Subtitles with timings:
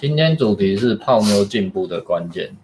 [0.00, 2.56] 今天主题是泡妞进步的关键。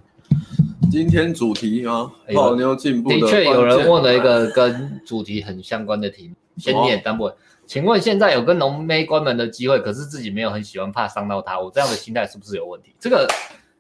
[0.88, 3.18] 今天主题啊，泡妞进步的。
[3.18, 7.32] 的确有人问了一个跟主题很相关的题目， 先念单不？
[7.66, 12.94] 请问现在有跟浓妹关门的机会，可是自己没有很喜欢，怕伤到她，我这样的心态是不是有问题？
[13.00, 13.28] 这个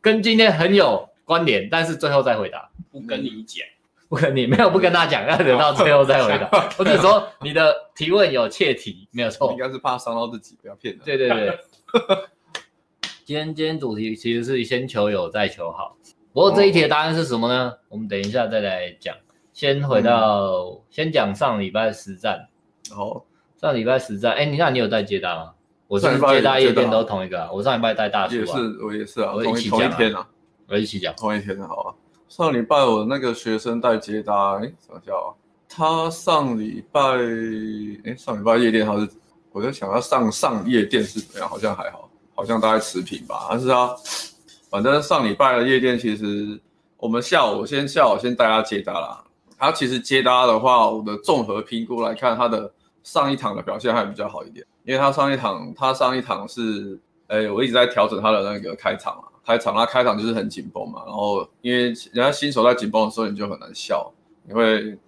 [0.00, 2.68] 跟今天很有关联，但是最后再回答。
[2.90, 3.64] 不跟你讲，
[4.08, 6.50] 不跟你没有不跟他讲，要等到最后再回答。
[6.76, 9.52] 我只说你的提问有切题，没有错。
[9.52, 11.00] 应该是怕伤到自己，不要骗人。
[11.04, 11.56] 对对对。
[13.24, 15.96] 今天今天主题其实是先求有再求好，
[16.34, 17.70] 不过这一题的答案是什么呢？
[17.70, 19.16] 哦、我们等一下再来讲。
[19.54, 22.46] 先回到、嗯、先讲上礼拜的实战。
[22.94, 23.22] 哦，
[23.58, 25.52] 上礼拜实战，哎，你看你有带接单吗？
[25.86, 30.28] 我是接单夜店都同一个、啊，我上礼拜带大叔、啊、也是，我也是啊，我一起讲、啊、天啊，
[30.68, 31.94] 我一起讲同一天好啊。
[32.28, 35.32] 上礼拜我那个学生带接单，哎，想一下啊，
[35.66, 37.00] 他上礼拜，
[38.04, 39.08] 哎，上礼拜夜店他是，
[39.50, 42.03] 我在想他上上夜店是怎么样，好像还好。
[42.34, 43.96] 好像大概持平吧，但是他
[44.70, 46.60] 反正上礼拜的夜店，其实
[46.96, 49.24] 我们下午先下午先带他接搭啦。
[49.56, 64.12] 他其实接搭的话，我的综合评估来看，他的上一场的表现还比较好一点，因为他上一场他上一场是，哎，我一直在调整他的那个开场啊，开场他开场就是很紧绷嘛，然后因为人家新手在紧绷的时候，你就很难笑，
[64.46, 64.98] 你会。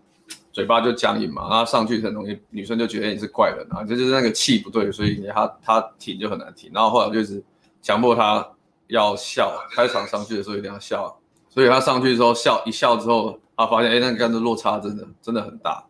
[0.57, 6.71] 嘴巴就僵硬嘛，然后上去很容易，女生就觉得你是怪人啊，就是那个气不对，所以他他停就很难停。
[6.73, 7.45] 然后后来就是
[7.83, 8.49] 强迫他
[8.87, 11.15] 要笑，开场上去的时候一定要笑，
[11.51, 15.84] 所以他上去之后笑一笑之后，他发现哎，那个的落差真的真的很大。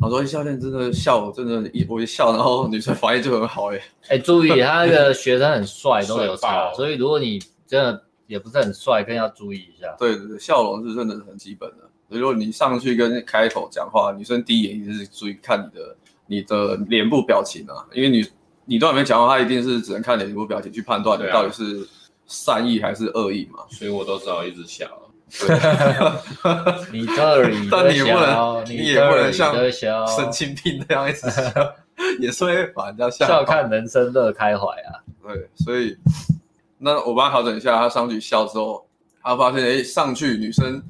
[0.00, 3.80] 他说教练真的笑，真的，一我一笑，然后女生反应就很好哎。
[4.08, 9.94] 哎，注意他那个 学生很帅，都有差，所以如果你真的也不是很帅，更要注意一下。
[9.98, 11.90] 对对对，笑容是真的是很基本的。
[12.18, 15.96] 如果你上去跟开口讲话，女生第一眼一定是注意看你的
[16.26, 18.26] 你的脸部表情啊，因为你
[18.64, 21.86] 你都还没讲话，她一定是只能看脸部表情去判断你到底是
[22.26, 23.60] 善意还是恶意嘛。
[23.70, 24.86] 所以我都只好一直笑。
[26.92, 29.54] 你这里， 但你不能，你也不能像
[30.06, 31.74] 神经病那样一直笑，
[32.20, 33.26] 也是会把人家笑。
[33.26, 35.00] 笑看人生乐开怀啊。
[35.22, 35.96] 对，所以
[36.76, 38.86] 那我帮他调整一下，他上去笑之后，
[39.22, 40.82] 他发现哎，上去女生。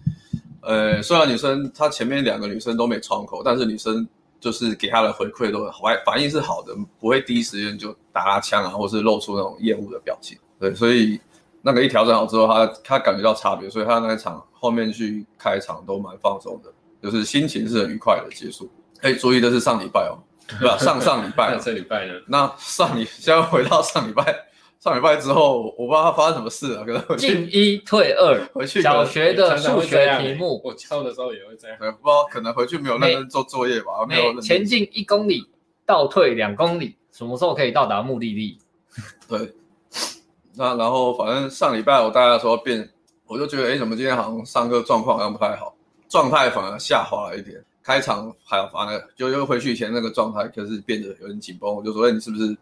[0.62, 4.06] 呃，虽然女生她前面两个女生都没窗口，但是女生
[4.40, 10.38] 就是给她的回馈都反反应是好的，不会第一时间就打她枪啊，或是露出那种厌恶的表情。
[10.60, 11.20] 对，所以
[11.60, 18.70] 那个一调整好之后，她她感觉到差别，所以她那一场后面去开场都蛮放松的，就是心情是很愉快的结束。
[19.00, 20.14] 哎，注意的是上礼拜哦，
[20.60, 22.14] 对吧上上礼拜， 这礼拜呢？
[22.28, 24.46] 那上礼现在回到上礼拜。
[24.82, 31.78] 上礼拜之后，我不知道他发生什么事了，可能进一退二，回去小学的数学题目，我教的时候也会这样。
[31.78, 34.04] 不知道可能回去没有认真做作业吧？
[34.08, 35.46] 没有前进一公里，
[35.86, 38.58] 倒退两公里，什么时候可以到达目的地？
[39.28, 39.54] 对。
[40.56, 42.90] 那然后反正上礼拜我大家说变，
[43.28, 45.72] 我就觉得哎，怎么今天好像上课状况好像不太好，
[46.08, 47.64] 状态反而下滑了一点。
[47.84, 51.72] 开场还反而就又回去以前那个状态，可是变得有点紧绷。
[51.72, 52.56] 我就说，哎，你是不是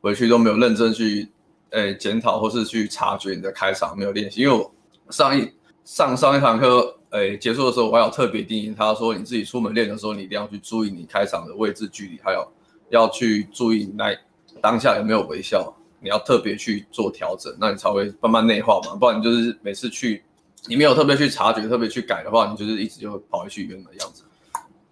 [0.00, 1.28] 回去都没有认真去？
[1.70, 4.72] 诶，检讨或是去察觉你的开场没有练习，因为我
[5.10, 5.50] 上一
[5.84, 12.46] 上上一堂课，诶，结束的时候我还有特别叮咛他说，你自己出门练的时候，你一定要去注意你开场的位置距离，还有
[12.88, 14.14] 要去注意那
[14.60, 20.22] 当下有没有微笑，你要特别去做调整，那你才会慢慢内化嘛，不然你就是每次去
[20.66, 24.24] 你没有特别去察觉、特别去改的话，你就是一直就跑回去原来的样子。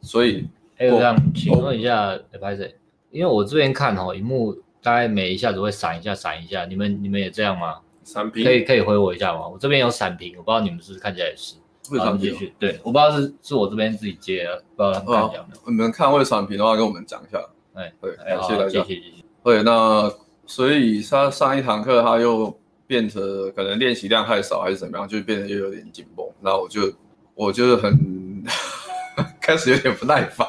[0.00, 2.75] 所以，还有这样，请问一下，哎，白姐？
[3.11, 4.56] 因为我这边看哦，荧幕。
[4.83, 6.65] 大概每一下子会闪一下，闪一下。
[6.65, 7.77] 你们你们也这样吗？
[8.05, 9.47] 闪屏可以可以回我一下吗？
[9.47, 11.56] 我这边有闪屏，我不知道你们是不是看起来也是。
[11.91, 12.53] 会闪屏？
[12.59, 15.33] 对，我不知道是是我这边自己接的，不知道。
[15.67, 17.38] 你们看会闪屏的话，跟我们讲一下。
[17.75, 18.69] 哎，对，感谢大家。
[18.69, 19.25] 谢谢谢谢。
[19.43, 20.12] 对，那
[20.47, 22.55] 所以他上一堂课他又
[22.87, 23.22] 变成
[23.53, 26.27] 可能练习量太少还是怎么样，就变得又有点紧绷。
[26.43, 26.93] 然后我就
[27.34, 28.44] 我就是很
[29.41, 30.47] 开始有点不耐烦。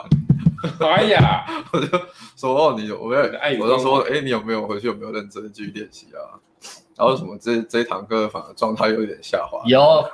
[0.81, 1.87] 哎呀， 我就
[2.39, 3.21] 说哦，你有没有？
[3.61, 4.87] 我就说，哎，你有没有回去？
[4.87, 6.39] 有没有认真的继续练习啊？
[6.95, 9.61] 然后什么这这一堂课反而状态有点下滑。
[9.65, 10.05] 有，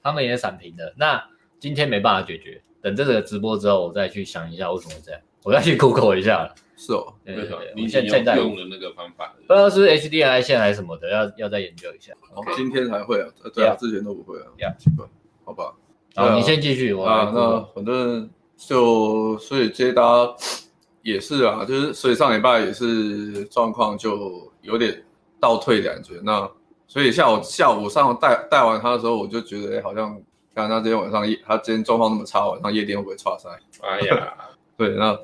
[0.00, 0.94] 他们也闪屏的。
[0.96, 1.20] 那
[1.58, 5.20] 今天没办法解决，等这个直播之后，我再去想一下为什么这样。
[5.42, 6.48] 我再去 Google 一下。
[6.76, 12.12] 是哦，对对对，你现在用的那个方法，不知道是 HDMI 线还是什么的，要要再研究一下。
[12.32, 13.28] 哦，今天才会啊？
[13.52, 14.46] 对啊，之前都不会啊。
[14.58, 15.04] 呀，奇怪，
[15.44, 15.74] 好吧。
[16.14, 16.94] 好，你先继续。
[16.96, 18.30] 啊，那反正。
[18.64, 20.36] 就所以接搭
[21.02, 25.04] 也是啊，就是所以上礼拜也是状况就有点
[25.40, 26.14] 倒退的感觉。
[26.22, 26.48] 那
[26.86, 30.20] 所以下午下午上带带完他的时候，我就觉得哎，好像
[30.54, 33.48] 看他今天晚上夜，他今天状况那么差，晚上夜店会不会差塞？
[33.80, 34.34] 哎呀，
[34.76, 35.18] 对，那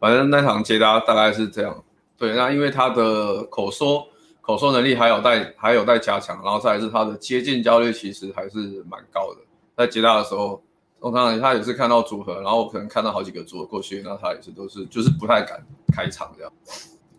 [0.00, 1.84] 反正那场接搭大概是这样。
[2.18, 4.06] 对，那因为他的口说
[4.40, 9.40] 口说能力还有待还有待加强，然后再来是他的接近焦虑其实还是蛮高的。
[9.76, 10.62] 在接大的时候，
[11.00, 15.64] 通常他也是看到组合，然后我可能看到好几个组合过去，那他也是都是就是不太敢
[15.94, 16.52] 开场这样。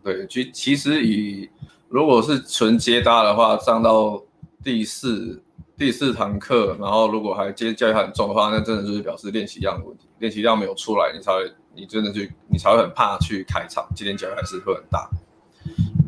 [0.04, 1.50] 对，其其实以
[1.88, 4.22] 如果是纯接搭的话，上到
[4.64, 5.42] 第四
[5.78, 15.10] 第四堂课，然后如果还接教育很重的话，那真的就是表示练习量的问题，练习量没有出来，你才会你真的去你才会很怕去开场，今天教育还是会很大。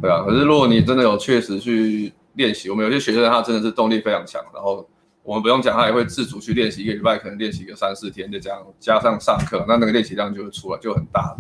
[0.01, 4.87] 对啊，可是如果你真的有确实去练习，我们有些学生他真的是动力非常强，然后
[5.29, 11.37] 我们不用讲，他也会自主去练习，一个礼拜可能练习个三四天，就这样加上上课，那那个练习量就会出来，就很大。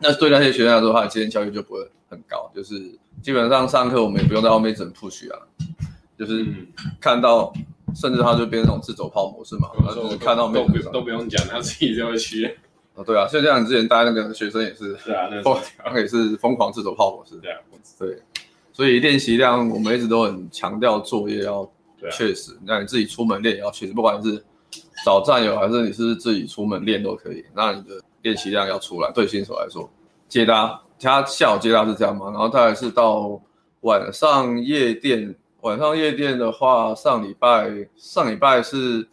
[0.00, 5.38] 那对那些学生来说，他的今天教育就不会很高，就是基本上上课我们也不用在后面整 push 啊，
[6.18, 6.44] 就是
[7.00, 7.52] 看到
[7.94, 12.58] 甚至他就变成那种自走炮模式嘛，然后就是看到没有都都不用讲，他自己就会去。
[12.94, 15.56] 哦，对啊，就像你之前带那个学生也是，是啊，那疯，
[15.94, 17.60] 也是疯狂自走炮模式，对啊，
[18.00, 18.20] 对，
[18.72, 21.70] 所以练习量我们一直都很强调作业要
[22.10, 24.44] 确实，那你自己出门练也要确实，不管是
[25.04, 28.00] 找战友还是你是自己出门练都可以，那你的。
[28.22, 29.88] 练习量要出来，对新手来说，
[30.28, 33.40] 接搭他下午接搭是这样嘛，然后他还是到
[33.82, 39.06] 晚上夜店，晚上夜店的话，上礼拜上礼拜是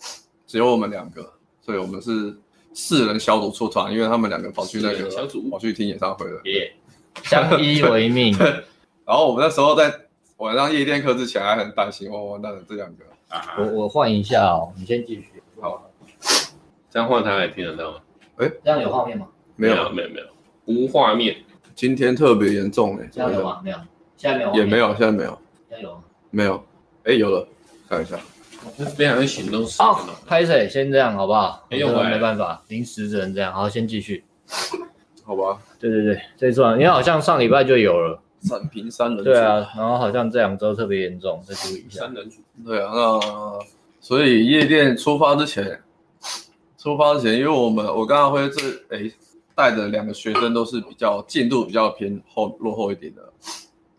[0.48, 1.22] 只有我们两个，
[1.62, 2.36] 所以我们是
[2.74, 6.74] 四人小组出团，因为他们两个跑去那个小组跑去听演唱会了，耶，
[7.24, 8.36] 相依为命。
[9.06, 10.05] 然后我们那时候在
[10.38, 13.06] 晚上夜店课之前还很担心，哦，那这两个，
[13.58, 15.90] 我我换一下哦，你先继续，好，
[16.90, 17.98] 这样换他还听得到吗？
[18.38, 19.28] 哎，这样有画面吗？
[19.56, 20.26] 没有，没有，没有，
[20.66, 21.38] 无画面。
[21.74, 23.62] 今天特别严重哎，这样有吗？
[23.64, 23.78] 没有，
[24.18, 25.38] 现在没有，也没有，现在没有。
[25.70, 26.04] 现在有吗？
[26.32, 26.64] 没有。
[27.06, 27.48] 哎，有了，
[27.88, 28.18] 看一下。
[28.78, 29.82] 这边好像行动式。
[29.82, 31.66] 好，开始，先这样好不好？
[31.70, 33.54] 没有，没办法，临时只能这样。
[33.54, 34.24] 好，先继续。
[35.24, 35.60] 好吧。
[35.80, 38.20] 对对对，这次因为好像上礼拜就有了。
[38.48, 39.24] 闪屏三人组。
[39.24, 42.02] 对啊，然后好像这两周特别严重，再注意一下。
[42.02, 42.42] 三人组。
[42.66, 43.60] 对啊，那
[44.00, 45.82] 所以夜店出发之前。
[46.78, 48.62] 出发之前，因为我们我刚刚会这
[48.96, 49.12] 哎
[49.56, 53.24] 带的两个学生都是比较进度比较偏后落后一点的，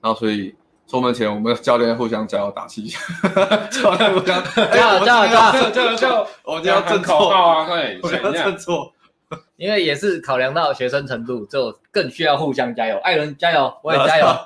[0.01, 0.55] 然后所以
[0.87, 3.01] 出门前我们教练互相加油打气一下，
[3.73, 8.93] 教练互相加油加油加油加油加油，我们要正口号啊，对，我要正错，
[9.57, 12.97] 因为也是考量到学生程度，就更需要互相加油。
[12.99, 14.27] 艾伦加油， 我也加油。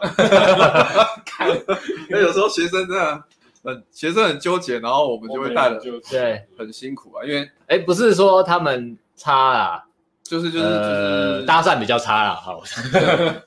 [2.09, 3.23] 那有时候学生真的。
[3.63, 5.79] 很，学生很纠结，然后我们就会带了，
[6.11, 7.23] 对，很辛苦啊。
[7.23, 9.85] 因为，哎，不是说他们差啊，
[10.23, 12.35] 就是就是就是搭讪比较差啦。
[12.35, 12.63] 好，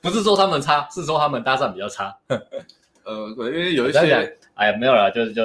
[0.00, 2.16] 不是说他们差，是说他们搭讪比较差。
[3.02, 5.42] 呃，对，因为有一些，哎呀，没有啦，就是就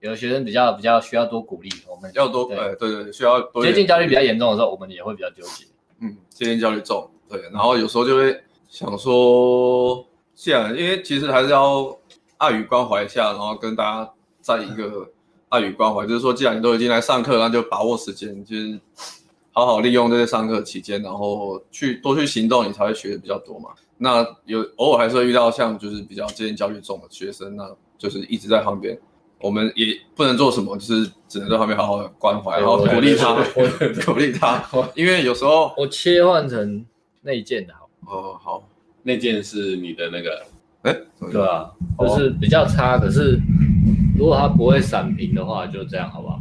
[0.00, 3.64] 有的学生比较比较需要多鼓励，我们要多，哎，对对，需要多。
[3.64, 5.64] 接近焦虑比较严重的时候，我们也会比较纠结。
[6.00, 11.96] 嗯，接近焦虑重，对，然后有时候就会想说，这样，因为其实还是要。
[12.38, 14.12] 爱与关怀一下，然后跟大家
[14.42, 15.10] 在一个
[15.48, 18.78] 爱与关怀，就是说，既然你都已经来上课，那就把握时间，就是
[19.52, 23.70] 好好利用这些上课期间，然后去多去行动，你才会学的比较多嘛。
[23.96, 29.00] 那有偶尔还是会遇到像就是比较接近焦虑重的学生，那就是一直在旁边，
[29.46, 33.34] 我们也不能做什么，就是只能在旁边好好的关怀，然后鼓励他，
[34.04, 34.64] 鼓励他。
[34.96, 36.84] 因为有时候我切换成
[37.22, 38.68] 内建的好，哦，好，
[39.04, 40.42] 内建是你的那个。
[40.82, 40.96] 哎，
[41.32, 42.98] 对啊，就是比较差。
[42.98, 43.38] 可是
[44.16, 46.40] 如果他不会闪屏的话，就这样，好不好？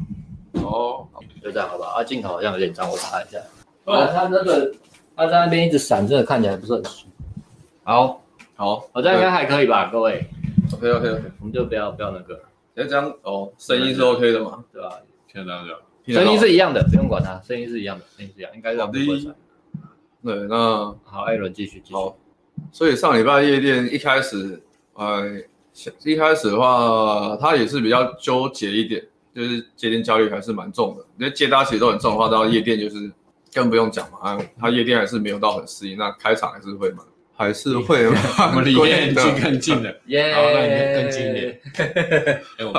[0.68, 1.08] 哦，
[1.44, 1.90] 就这样，好不好？
[2.00, 3.40] 啊，镜头好像有点脏，我擦一下。
[3.86, 4.72] 啊，他那个
[5.16, 7.42] 他在那边一直闪，真的看起来不是很舒服。
[7.84, 8.22] 好，
[8.56, 10.28] 好，我这样应该还可以吧，各位
[10.74, 12.40] ？OK，OK，OK，我们就不要不要那个。
[12.76, 14.64] 哎，这样哦，声音是 OK 的嘛？
[14.72, 15.00] 对吧？
[15.32, 19.36] 听得到的，声音是一样的，不用管它，声音是一样的，声音是一样，应该是不会闪。
[20.24, 22.00] 对，那好，艾伦继续继续。
[22.72, 24.62] 所以上礼拜夜店一开始，
[24.94, 25.24] 呃，
[26.04, 31.06] 一开始的话，他也是比较纠结一点，就是接店焦虑还是蛮重的。
[31.18, 33.12] 因为接单其实都很重的话，到夜店就是
[33.54, 34.20] 更不用讲嘛。
[34.22, 37.04] 啊，他夜店还是没有到很适应，那开场还是会嘛，
[37.36, 38.18] 还是会嘛。
[38.50, 41.62] 我们离夜店更近的，耶， 好，那你更近一点。
[42.60, 42.72] 幽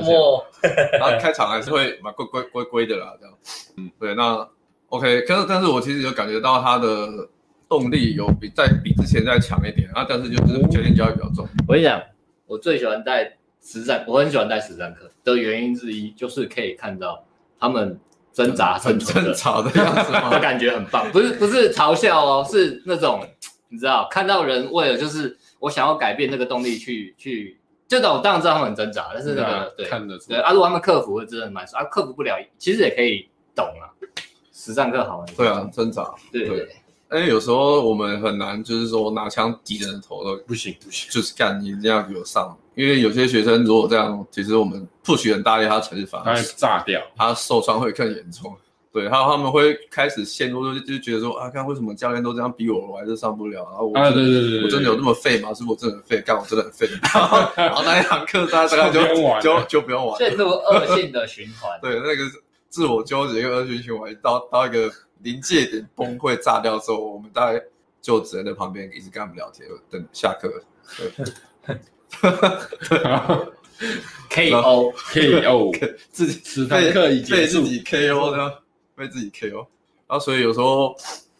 [0.00, 0.46] 默，
[0.92, 3.34] 然后开场还是会蛮规规规规的啦，这样。
[3.76, 4.48] 嗯，对，那
[4.88, 7.28] OK，但是但是我其实有感觉到他的。
[7.70, 11.48] 动力有比在比之前再强一点啊，但是就是接近焦虑比较重。
[11.68, 12.02] 我跟你讲，
[12.48, 17.24] 我最喜欢带实战，我很喜欢带实战课的原因之一，就是可以看到
[17.60, 17.96] 他们
[18.32, 21.08] 挣扎生存的，挣扎的样子， 我感觉很棒。
[21.12, 23.24] 不是不是嘲笑哦，是那种
[23.70, 27.58] 你知道，看到人为了就是我想要改变这个动力去去，
[27.88, 33.88] 这种我当然知道他们很挣扎，但是那个对看得出对啊，如果他们克服，真的蛮啊，克服不了，其实也可以懂啊。
[34.52, 36.68] 实战课好玩，对啊，挣扎，对对。
[37.08, 48.56] 哎，有时候我们很难，就是说拿枪抵人的头都不行不行，就是干你一定要给我上，因为有些学生如果这样，其实我们 push 很大力，他程式反而他会炸掉，他受伤会更严重。
[48.92, 53.64] 对，还有他们会开始陷入就就觉得说啊，看为什么教练都这样逼我，我还是上不了。
[53.70, 55.54] 然后我啊，对对对对，我真的有那么废吗？
[55.54, 56.20] 是不是我真的很废？
[56.22, 56.88] 干我真的很废。
[57.54, 59.00] 然后那一堂课大家大概就
[59.40, 61.70] 就就不用玩，陷入恶性的循环。
[61.82, 62.24] 对，那个
[62.68, 64.90] 自我纠结跟恶性循环到到一个
[65.22, 67.62] 临界点崩溃炸掉之后，我们大概
[68.02, 70.50] 就只能在旁边一直跟他们聊天，等下课。
[70.96, 71.26] 对。
[74.28, 75.72] KO KO
[76.10, 78.52] 自己此堂课已被自己 KO 呢，
[79.00, 79.66] 被自己 KO。
[80.06, 80.94] 然后所以有时候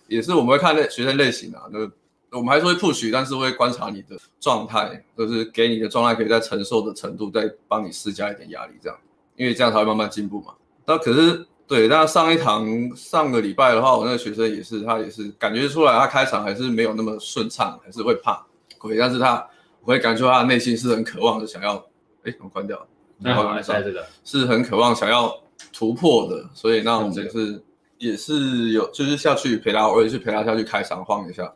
[0.09, 1.79] 也是我们会看那学生类型啊，那
[2.39, 8.99] 我们还是会 push，但是会观察你的状态，就是给你的状态可以在承受的程度，再帮你施加一点压力，这样，
[9.37, 10.55] 因为这样才会慢慢进步嘛。
[10.87, 18.45] 那可是对，那上一堂上个礼拜的话，我那个学生也是，他也是感觉出来，他开场还是没有那么顺畅，还是会怕
[18.79, 19.47] 鬼，但是他
[19.83, 21.85] 我会感觉他的内心是很渴望的，想要。
[22.23, 22.87] 哎，我关掉了。
[23.19, 25.35] 然后来在这个是很渴望想要
[25.73, 27.65] 突破的，所以那我们也是
[27.99, 31.53] 也是有就是下去陪他，我也去陪他下去开场晃一下。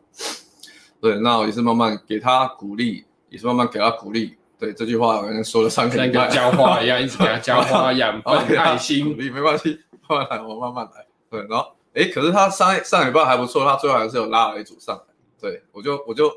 [1.01, 4.35] 对，那我也是慢慢给他鼓励，也是慢慢给他鼓励。
[4.57, 9.13] 对，这句话我刚才说了三个礼拜，像 浇花一样，一直给他浇花养分爱心。
[9.13, 11.05] 鼓励没关系，慢慢来，我慢慢来。
[11.29, 15.01] 对，然后哎，可是他上上礼拜还不错，他最后还是有拉了一组上来。
[15.39, 16.27] 对，我就我就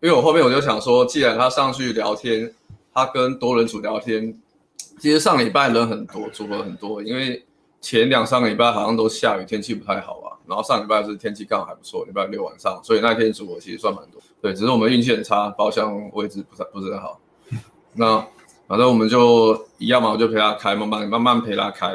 [0.00, 2.52] 因为我后面我就想说，既然他上去聊天。
[2.94, 4.36] 他跟多人组聊天，
[4.98, 7.44] 其实上礼拜人很多，组合很多，因为
[7.80, 10.36] 前两三个礼拜好像都下雨，天气不太好啊。
[10.46, 14.20] 然后上礼拜是天气刚好还不错，礼拜六晚上，所以那天组合其实算蛮多。
[14.40, 17.20] 对，只是我们运气很差，包厢位置不是不是很好。
[17.94, 18.26] 那
[18.66, 21.88] 反正我们就一样嘛，我就陪他开，慢慢慢慢陪他开。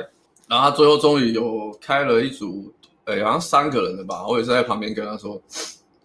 [0.48, 2.72] 然后他最后终于有开了一组，
[3.06, 5.42] 哎，好像三个人的吧，我也是在旁边跟他说，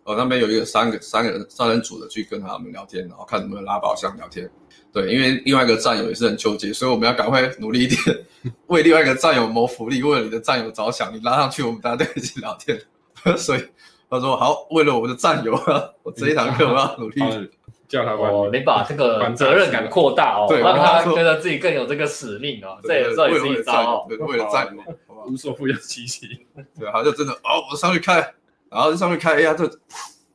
[0.09, 4.51] 哦，那边有一个三个三个人三人组的去跟他们聊天，然后看能不能拉宝箱聊天。
[4.91, 8.25] 对，因为另外一个战友也是很纠结，所以我们要赶快努力一点，
[8.69, 12.81] 为另外一个战友谋福利，为了你的战友着想，你拉上去，我们大家在一起聊天。
[13.37, 13.63] 所以
[14.09, 15.53] 他说好，为了我们的战友，
[16.03, 17.51] 我这一堂课我要努力。
[17.87, 22.79] 叫他哦，你把这个责任感扩大哦，对，让他觉得自己更有这个使命哦。
[22.83, 24.83] 这也算是一招，对，为了战友，
[25.27, 26.29] 无所不用其极。
[26.79, 28.21] 对，他就真的哦，我上去开，
[28.71, 29.71] 然后上去开，哎呀，这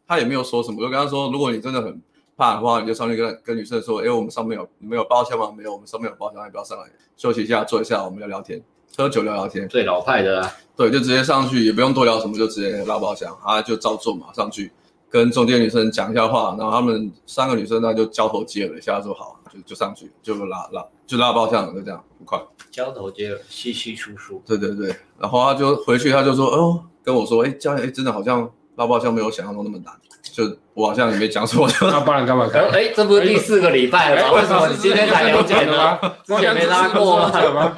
[0.07, 2.01] 他也没有说什么，就跟他说，如果你真的很。
[2.35, 5.53] 怕的话，你就上去跟跟女生说：“哎，我们上面有没有包厢吗？
[5.55, 6.85] 没有，我们上面有包厢，你不要上来，
[7.15, 8.59] 休息一下，坐一下，我们聊聊天，
[8.97, 14.71] 喝酒聊聊天。”最老派的啊，对，就直接上去，也不用多聊什么，就直接拉包厢，啊，就照做嘛，上去
[15.11, 22.41] 跟中间女生讲一下话，然后他们三个女生呢就交头接耳一下，说好，就就上去，就拉拉就拉包厢，就这样，很快。
[22.71, 24.41] 交头接耳，稀稀疏疏。
[24.43, 29.93] 对对对，然后他就回去，他就说：“哦，跟我说，哎，教练，哎，真的好像拉包厢没有想象中那么难。”
[30.23, 30.43] 就
[30.73, 32.63] 我好像也没讲错，那不然干嘛看？
[32.69, 34.31] 哎，这不是第四个礼拜了吗？
[34.33, 35.99] 为什么你今天才了解呢？
[36.23, 37.77] 之前没拉过吗？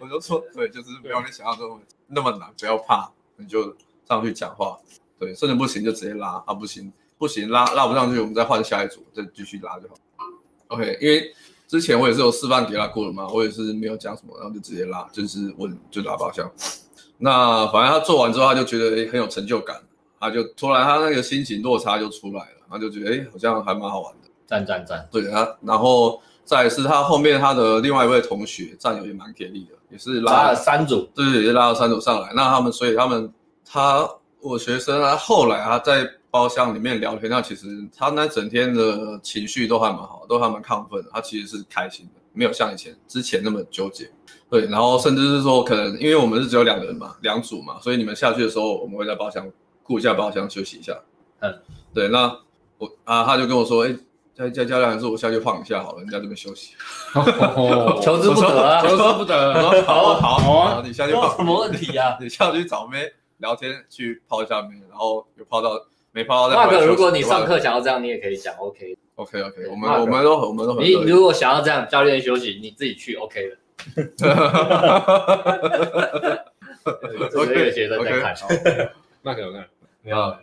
[0.00, 3.74] 我就说，对，就是没有你想象中那么难，不要怕，你就
[4.06, 4.76] 上去讲话。
[5.18, 9.94] 对，甚至不行就直接拉啊，不行不行拉拉不上去，我们再换下一组，再继续拉就好。
[10.68, 11.32] OK，因为
[11.66, 16.50] 之前我也是有示范给他过了嘛，我也是没有讲什么，然后就直接拉，就是问就拉包厢。
[17.18, 19.76] 那反正他做完之后，他就觉得很有成就感。
[20.18, 24.28] 他就突然，他那个心情落差就出来了，他就觉得，哎、欸，好像还蛮好玩的。
[24.46, 25.06] 赞赞赞！
[25.12, 32.32] 对他，然后再是他后面他的另外一位同学战友也蛮给力的，也是拉，拉了三组，对对，也拉了三组上来。
[32.34, 33.30] 那他们，所以他们，
[33.64, 34.08] 他
[34.40, 41.10] 我学生啊，后来他在包厢里面聊天，那其实他那整天的情绪都还蛮好，都还蛮亢奋的。
[41.12, 44.10] 他其实是开心的，没有像以前之前那么纠结。
[44.48, 49.46] 对，然后甚至是说，可能因为我们是只有两个人嘛，两组嘛，所以你们下去的时候，我们会在包厢。
[49.88, 51.00] 顾一下包厢，休息一下。
[51.38, 51.60] 嗯，
[51.94, 52.36] 对，那
[52.78, 53.96] 我啊，他就跟我说，哎，
[54.34, 56.74] 在在教练还是我下去晃一下好了，你在这边休息。
[58.02, 59.54] 求之不得啊，求之不得。
[59.84, 61.36] 好，好，好，你下去晃。
[61.36, 62.18] 什么问题啊？
[62.20, 66.56] 你下去找妹聊天，去泡一下妹，然后有泡到没泡到？
[66.56, 68.98] 那个，如果你上课想要这样，你也可以讲 OK。
[69.14, 70.84] OK，OK，我们我们都我们都很。
[70.84, 73.56] 你如果想要这样，教练休息，你自己去 OK 的。
[77.30, 78.34] 这个月学生在看，
[79.22, 79.68] 那可以看。
[80.16, 80.38] 啊，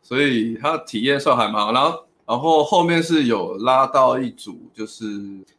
[0.00, 5.06] 所以他体验算还蛮好，然后然后后面是有拉到一组，就是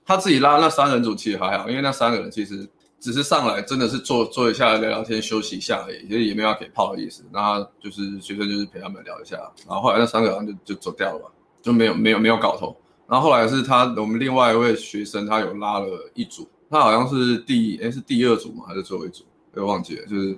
[0.06, 2.68] 他自己拉那三人组其实还好，因为那三个人其实
[3.00, 7.24] 只是上来真的是坐坐一下聊聊天休息一下而已，其实也没有要给炮的意思。
[7.32, 9.36] 那就是学生就是陪他们聊一下，
[9.68, 11.30] 然后后来那三个人就就走掉了吧，
[11.62, 12.76] 就没有没有没有搞头。
[13.06, 18.66] 然后后来是他我们另外一位学生他有拉了一组，他好像是第诶是第二组吗？
[18.68, 19.24] 还是最后一组？
[19.54, 20.38] 我忘记了，就是。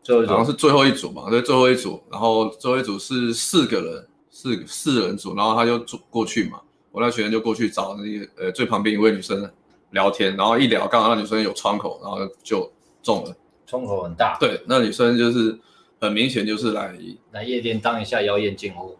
[0.00, 6.60] 最后一组好像是最后一组嘛，对，最后一组，然后最后一组是四个人，四四人组，然后他就过过去嘛，
[6.92, 9.50] 我那学生就过去找那个呃最旁边一位女生
[9.92, 12.70] 聊天，然后一聊，刚好那女生有窗口，然后就
[13.02, 13.34] 中了，
[13.66, 15.58] 窗口很大，对，那女生就是
[15.98, 16.94] 很明显就是来
[17.32, 18.94] 来夜店当一下妖艳贱货，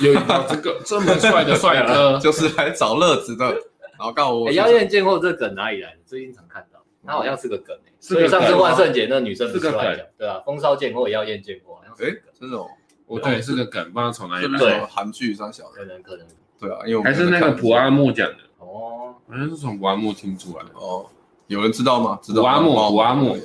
[0.00, 3.56] 有到这个这么帅的帅哥， 就是来找乐子的，然
[4.04, 5.90] 后刚好我欸、妖艳贱货这梗哪里来？
[5.92, 5.98] 的？
[6.04, 9.96] 最近常看到，他好像是个梗、欸、是个所以上次万圣节那女生不是来是个梗。
[9.96, 12.68] 讲，对啊，风骚贱货、妖艳贱货，好像是哎个梗，这种
[13.06, 14.86] 我觉得是个梗，不知道从哪里来。
[14.86, 16.26] 韩剧上小的，可能可能。
[16.58, 20.70] 对啊，因为我还是那个普阿木讲的，哦，好像是从普阿木听出来的。
[20.74, 21.04] 哦，
[21.48, 22.18] 有人知道吗？
[22.22, 23.36] 知道普阿木，吗普阿木，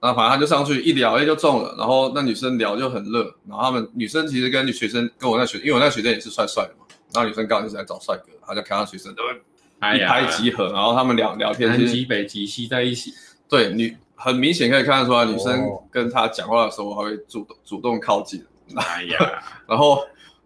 [0.00, 1.74] 那反正他就上去一聊，哎，就中了。
[1.78, 6.86] 然后那女生聊就很热，然后他们女生其实跟女学生跟我那学，因为我那学生也是帅帅的嘛。
[7.14, 9.22] 然后女生刚好就是来找帅哥，他就看到学生都
[9.80, 13.12] 会一拍即合，然后他们聊聊天，南极北极吸在一起。
[13.48, 18.44] 对，女很明显可以看得出来，女生跟他讲话的时候还会主动主动靠近。
[18.74, 20.00] 哎呀， 然后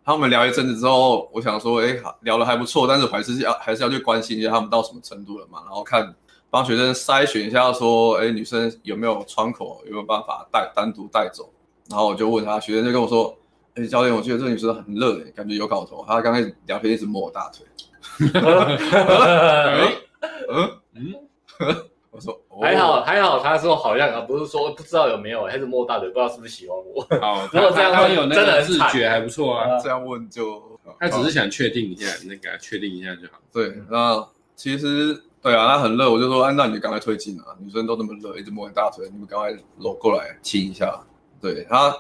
[0.05, 6.15] 他们聊一阵子之后，我想说，哎，聊得还不错，但是我还是要还是要去关心一下他们到什么程度了嘛，然后看
[6.51, 11.51] 帮学生筛选一下，说，哎，女生有没有窗口，有没有办法带单独带走？
[11.89, 13.35] 然后我就问他，学生就跟我说，
[13.75, 16.05] 哎，教练，我觉得这个女生很热，感觉有搞头。
[16.07, 17.65] 他刚开始聊天一直摸我大腿。
[18.37, 19.95] 哎
[20.53, 21.15] 嗯嗯，
[22.11, 27.01] 我说、哦、还好还好，他说好像啊，不是说不知道有没有，还是摸大腿，不知道是不是喜欢我。
[27.21, 29.79] 好，如果这样他有那个真的很惨自觉还不错啊。
[29.83, 30.63] 这样问就，
[30.99, 33.39] 他只是想确定一下，那个确定一下就好。
[33.53, 41.01] 对，那其实对啊，他很热，我就说，按照你赶快推进啊，女生都那么热，一直摸你大腿，你们赶快搂过来亲一下。
[41.41, 41.97] 对他，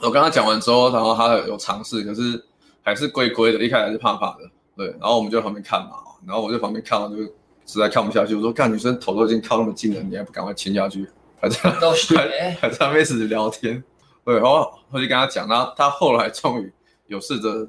[0.00, 2.42] 我跟他讲完之后，然后他有尝试，可是
[2.82, 4.50] 还是龟龟的，一开始还是怕怕的。
[4.80, 5.96] 对，然后我们就在旁边看嘛，
[6.26, 7.16] 然后我在旁边看，我就
[7.66, 11.06] 实在看不下去，我说，看女生头都已经靠那么近了，你还不赶快亲下去？
[11.38, 13.84] 还在都是还还在那边一直聊天。
[14.24, 16.72] 对，然后我就跟他讲，然后他后来终于
[17.08, 17.68] 有试着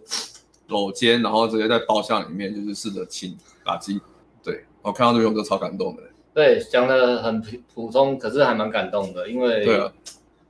[0.68, 4.00] 搂肩，然后直接在包厢里面就是试着亲打击。
[4.42, 6.04] 对，我看到这边我就超感动的。
[6.34, 7.42] 对，讲的很
[7.74, 9.92] 普通，可是还蛮感动的，因为对啊，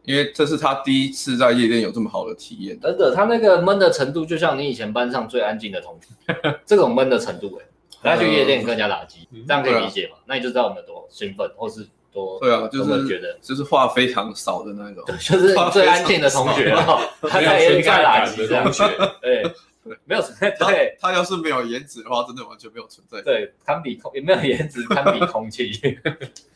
[0.03, 2.79] 因为这是他第一次在夜店有这么好的体验。
[2.79, 6.35] 真的，他那个闷的程度，就像你以前班上最安静的同学，
[6.65, 10.17] 这种闷的程度、欸，哎，他去夜店跟人家打击，这样可以理解吗？
[10.25, 16.75] 那你就知道我们有多兴奋，或是多对啊，就是觉得就是话非常少的那种，对，就是最安静的同学，
[17.21, 18.83] 他在夜店跟他打击这样学，
[19.21, 19.43] 对。
[20.05, 23.19] 没有存在，对他，他要是没有颜值的话，真的完全没有存在。
[23.23, 25.71] 对，堪比空，也没有颜值，堪比空气。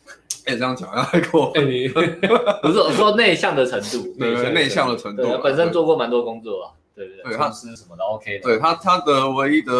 [0.45, 1.51] 哎、欸，这样讲太过
[2.62, 8.43] 不是我说内向的程度， 内向内向的程度，对，本身做过蛮多工作啊，对对对，他是什么的 OK 的。
[8.43, 9.71] 对他，他的唯一的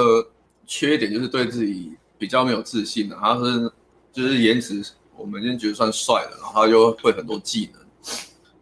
[0.65, 3.71] 缺点就是对自己比较没有自信的、啊，他是
[4.12, 4.84] 就是颜值，
[5.17, 7.82] 我们已经觉得算帅的，然后他又会很多技能，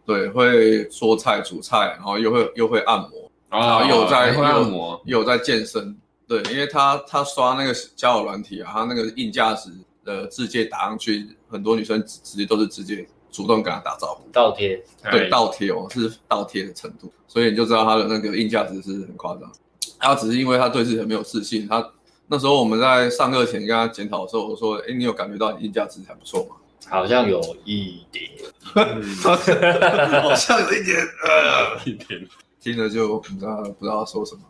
[0.04, 3.08] 对，会做菜、煮菜，然后又会又会按摩。
[3.50, 9.70] 然后又在按摩，有在健身，对，因为他他刷那个交友软体啊，他那个硬价值
[10.04, 19.50] 的字界打上去，很多女生直接都是直接主动跟他打招呼，倒贴，对，倒贴哦，是倒贴的程度，所以你就知道他的那个硬价值是很夸张。
[19.98, 21.90] 他只是因为他对自己很没有自信，他
[22.26, 26.56] 那时候我们在上课前跟他检讨的时候，我说，哎，你有感觉到你硬价值还不错吗？
[26.90, 28.30] 好像有一点，
[29.22, 32.28] 好像有一点，呃，一点。
[32.60, 34.42] 听了就不知道不知道说什么，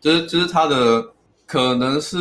[0.00, 1.04] 就是就是他的
[1.50, 2.16] 可能是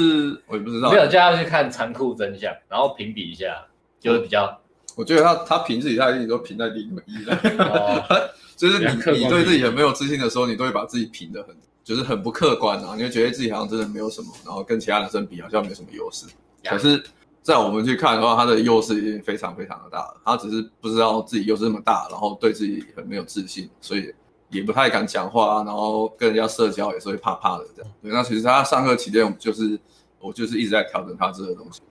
[0.48, 3.64] 我也不知道，没有叫他去看残酷真相，然后评比一下，
[4.00, 4.60] 就会比较。
[4.96, 6.90] 我觉得他他评自己，他一直都评在第一
[7.24, 8.04] 的，哦、
[8.58, 16.26] 就是你你对自己很没有自信的时候，你都会把自己评的很就是很不客观啊，你会觉得自己好像真的没有什么，然后跟其他男生比好像没什么优势。
[16.64, 17.02] 可是，
[17.44, 24.12] 在我们去看的话，他的优势已经非常非常的大了，他只是不知道自己优势那么大，然后对自己很没有自信，所以。
[24.50, 27.92] 也不太敢讲话，然后跟人家社交也是会怕怕的这样。
[28.02, 29.80] 对，那其实他上课期间，就是
[30.20, 31.82] 我就是一直在调整他这个东西。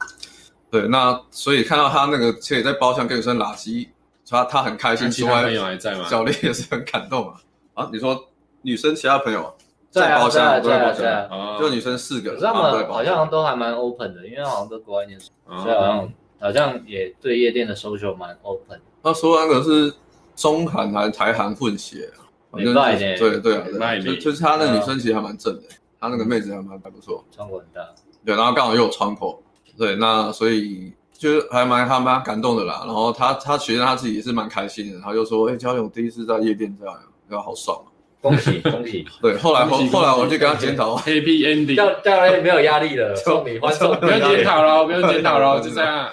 [0.70, 3.90] 对，那所以看到他那个，其实在包厢跟女生拉稀，
[4.28, 5.10] 他他很开心。
[5.10, 6.08] 其他朋友还在吗？
[6.08, 7.34] 教练也是很感动啊。
[7.74, 8.28] 啊，你说
[8.62, 9.54] 女生其他朋友
[9.90, 18.80] 在包厢，在啊，在啊，啊，就女生四个，他们好像都还蛮 open 的，因为好像都国外念书，所以好像好像也对夜店的 social 蛮 open。
[19.02, 19.92] 他说那个是。
[20.38, 22.10] 中韩还台韩混血。
[22.16, 25.64] 啊，反正对对啊，就就是他那女生其实还蛮正的，
[26.00, 27.82] 他那个妹子还蛮还不错，窗口很大，
[28.24, 29.42] 对，然后刚好又有窗口，
[29.76, 32.84] 对，那所以就是还蛮还蛮感动的啦。
[32.86, 36.96] 然后他他觉得他自己也是蛮开心的，他就说：“哎，教练，我第一次在夜店这样，
[37.28, 39.06] 然后好爽啊！”恭喜 恭喜！
[39.20, 46.08] 对，后来后后来我就跟他检讨，Happy Ending，教教练没有压力了， 送你欢送，不用检讨了，不用检讨了， 就这样。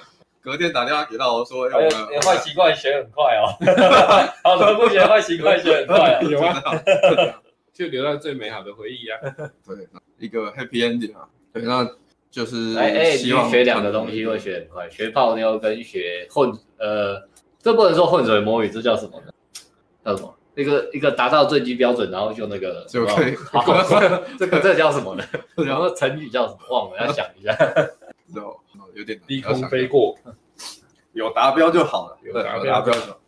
[0.46, 1.90] 隔天打电话给到我说，哎，
[2.22, 3.50] 坏习惯学很快哦，
[4.46, 6.62] 好的不学坏习惯学很快， 有啊，
[7.74, 9.18] 就留到最美好的回忆啊。
[9.66, 9.88] 对，
[10.20, 11.28] 一个 happy ending 啊。
[11.52, 11.90] 对，那
[12.30, 17.28] 就是哎哎，希望学两个东西会学很快，学泡妞跟学混，呃，
[17.60, 19.32] 这不能说混水摸鱼，这叫什么呢？
[20.06, 20.32] 叫什么？
[20.56, 23.36] 一个一个达到最低标准，然后就那个就可以。
[23.52, 23.64] 好，
[24.38, 25.24] 这个这叫什么呢？
[25.58, 26.60] 然后成语叫什么？
[26.70, 27.58] 忘了，要想一下。
[28.34, 28.58] 有
[28.96, 30.18] 有点低空飞过，
[31.14, 33.20] 有达标就好了，有达标就好。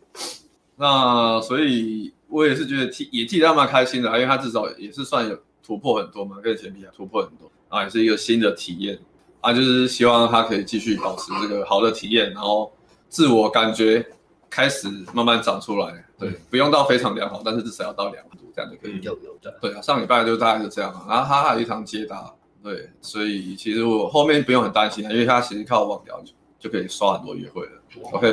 [0.76, 8.98] 那所以我也是觉得替也替他蛮开心的，因为他至少也是算有突破很多嘛，跟以前比突破很多啊，也是一个新的体验
[9.40, 12.72] 啊，就是希望他可以继续保持这个好的体验，然后
[13.08, 14.06] 自我感觉
[14.48, 16.04] 开始慢慢长出来。
[16.18, 19.00] 对，不用到非常良好，但是至少要到良好，这样就可以。
[19.02, 19.56] 有有的。
[19.60, 22.32] 对啊，上礼拜就大概就这样，然后他还有一场接搭。
[22.62, 27.72] 对，所以其实我后面不用很担心，因为他其实靠网聊就就可以刷很多约会了。
[28.12, 28.26] OK，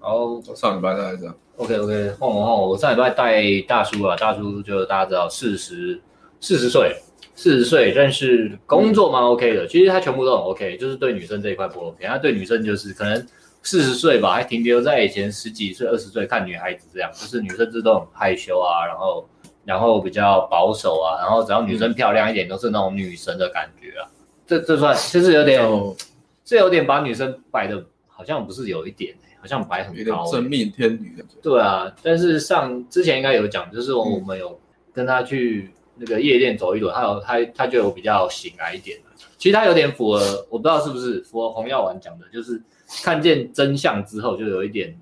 [0.00, 1.36] 然后上礼拜大概这样。
[1.56, 6.00] OK OK，换我换我，我上礼拜带大叔啊，大叔就大家知道四十
[6.40, 6.96] 四十岁，
[7.34, 13.26] 四十岁，但是工作蛮 OK 的，其实他全部都很 OK，就是对女生这一块不 OK，他对女生就是可能
[13.62, 19.28] 四十岁吧，还停留在以前十几岁、二十岁看女孩子这样，就是女生都很害羞啊，然后。
[19.66, 24.08] 然后比较保守啊，然后只要女生漂亮一点，都是那种女神的感觉啊。
[24.46, 25.68] 这这算就是有点，
[26.44, 31.24] 这有点把女生摆的，好像不是有一点、欸，好像摆很高、欸，有点真命天女的。
[31.42, 34.56] 对啊，但是上之前应该有讲，就是我们有
[34.94, 38.96] 跟他去那个夜店走一走，他有他他就有比较醒来一点。
[39.36, 42.62] 其实他有点符合，我不知道是不是符合洪耀文讲的，就是
[43.02, 44.96] 看见真相之后就有一点，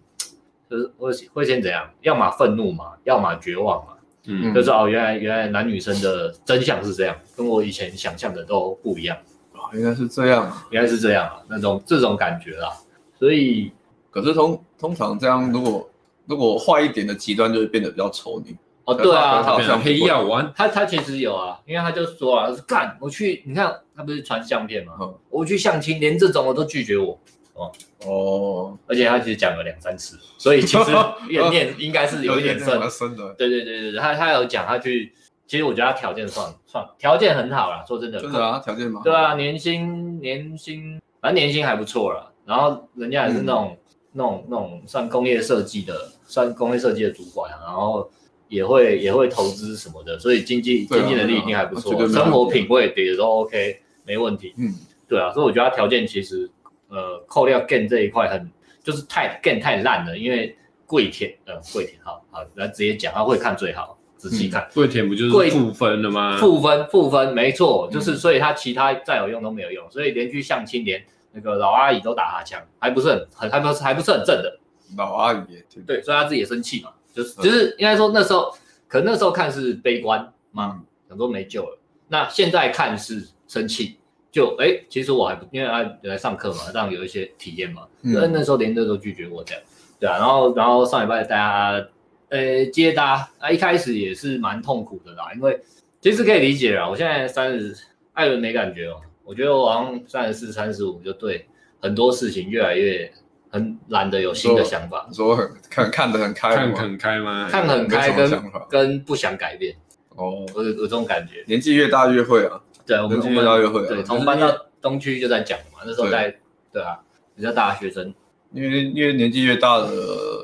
[0.70, 3.93] 就是会会先怎样，要么愤怒嘛，要么绝望嘛。
[4.26, 9.16] 嗯，就是哦，原来原来男女生的真相是这样，跟我以前想象的都不一样。
[9.52, 12.70] 哦，原来是这样啊，原来是这样啊，那种这种感觉啦。
[13.18, 13.70] 所以，
[14.10, 15.90] 可是通通常这样，如果
[16.26, 18.56] 如果坏一点的极端，就会变得比较丑女。
[18.84, 24.92] 哦，对啊，他好像黑药丸，他他其实有啊，因为他就说啊，干，我去，你看他不是传相片吗？
[25.00, 27.18] 嗯，我去相亲，连这种我都拒绝我。
[27.54, 27.72] 哦
[28.04, 30.90] 哦，而且他其实讲了两三次，所以其实
[31.30, 32.90] 怨念应该是有一点深。
[32.90, 33.32] 深的。
[33.34, 35.12] 对对对对，他他有讲，他去，
[35.46, 38.18] 其实我觉得他条件算算条件很好啦，说真的。
[38.20, 39.00] 真的啊，条件吗？
[39.04, 42.28] 对啊，年薪年薪，反正年薪还不错啦。
[42.44, 43.78] 然后人家也是那种、嗯、
[44.12, 48.10] 那种那种算工业设计的，算工业设计的主管，然后
[48.48, 54.52] 也会也会投资什么的，所以经济经济能力一定还不错，生活品味也都 OK，没问题。
[54.58, 54.74] 嗯，
[55.06, 56.50] 对啊，所以我觉得他条件其实。
[56.94, 58.48] 呃，扣掉 gain 这一块很
[58.84, 66.36] 就是太 gain 太烂了，因为跪舔呃跪舔好好来直接讲，他会看最好仔细看，跪舔不就是负分了吗？
[66.36, 74.60] 负分负分没错，就是所以他其他再有用都没有用，所以连去相亲连那个老阿姨都打哈枪，还不是很很还不是还不是很正的
[74.96, 78.54] 老阿姨也对，所以他自己也生气嘛，就是就是应该说那时候
[78.86, 83.98] 可能那时候看是悲观嘛，想说没救了，那现在看是生气。
[84.34, 87.82] 就哎、欸，其实我还不，因为他来上课嘛，这样有一些体验嘛。
[88.02, 89.62] 嗯、那时候连这都拒绝我这样，
[90.00, 90.18] 对啊。
[90.18, 91.86] 然后然后上礼拜大家
[92.30, 95.56] 呃接搭啊，一开始也是蛮痛苦的啦，因为
[96.00, 96.88] 其实可以理解啦。
[96.88, 97.76] 我现在三十，
[98.14, 99.00] 艾伦没感觉哦。
[99.22, 101.46] 我觉得我好像三十四、三十五就对
[101.80, 103.08] 很多事情越来越
[103.50, 105.08] 很懒得有新的想法。
[105.12, 107.48] 说，说很看看得很开，看很开吗？
[107.48, 109.76] 看很开跟跟不想改变
[110.16, 111.44] 哦，我有有这种感觉。
[111.46, 112.60] 年纪越大越会啊。
[112.86, 116.38] 对，我们从搬到对，从搬到东区就在讲嘛，那时候在对，
[116.74, 117.00] 对啊，
[117.34, 118.12] 比较大学生，
[118.52, 119.88] 因为因为年纪越大的，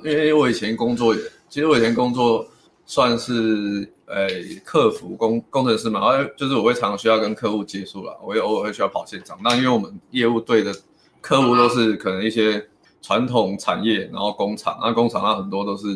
[0.04, 2.46] 因为我以前工作也，其实我以前工作
[2.86, 9.38] 算是诶、欸、客服工工程师嘛，然后就是我会常常需要跟客户接触啦，我也偶尔会需要跑现场。
[9.42, 10.74] 那因为我们业务队的
[11.20, 12.66] 客户都是可能一些
[13.02, 15.86] 传统产业，然后工厂，那工厂那很多都是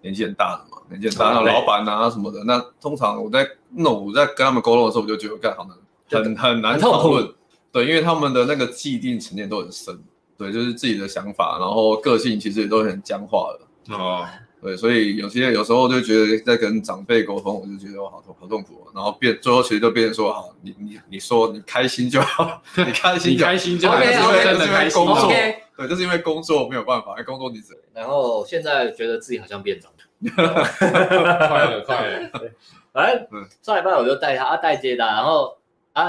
[0.00, 2.42] 年纪很大的嘛，年纪很大的老板啊什么的。
[2.44, 5.76] 那通常我在那我在跟他们沟通的时候，我就觉得干好难。
[6.10, 7.32] 很很难讨论，
[7.72, 9.98] 对，因为他们的那个既定成见都很深，
[10.36, 14.26] 对，就是自己的想法，然后个性其实也都很僵化的，哦，
[14.60, 25.30] 对，所以有些有时候就觉得在跟长辈沟通，我就觉得我好痛好痛苦，然后变最后其实就变成说，好，你你你说你开心就好，你开心就好，你开心就好，是因为真的开心，工作，
[25.76, 29.90] 对，就是因为工作没有办法，工作你只然后现在觉得自己好像变长，
[30.34, 32.30] 快了快了，
[32.92, 33.26] 反正
[33.62, 35.56] 上礼拜我就带他带接单，然后。
[35.92, 36.04] 啊，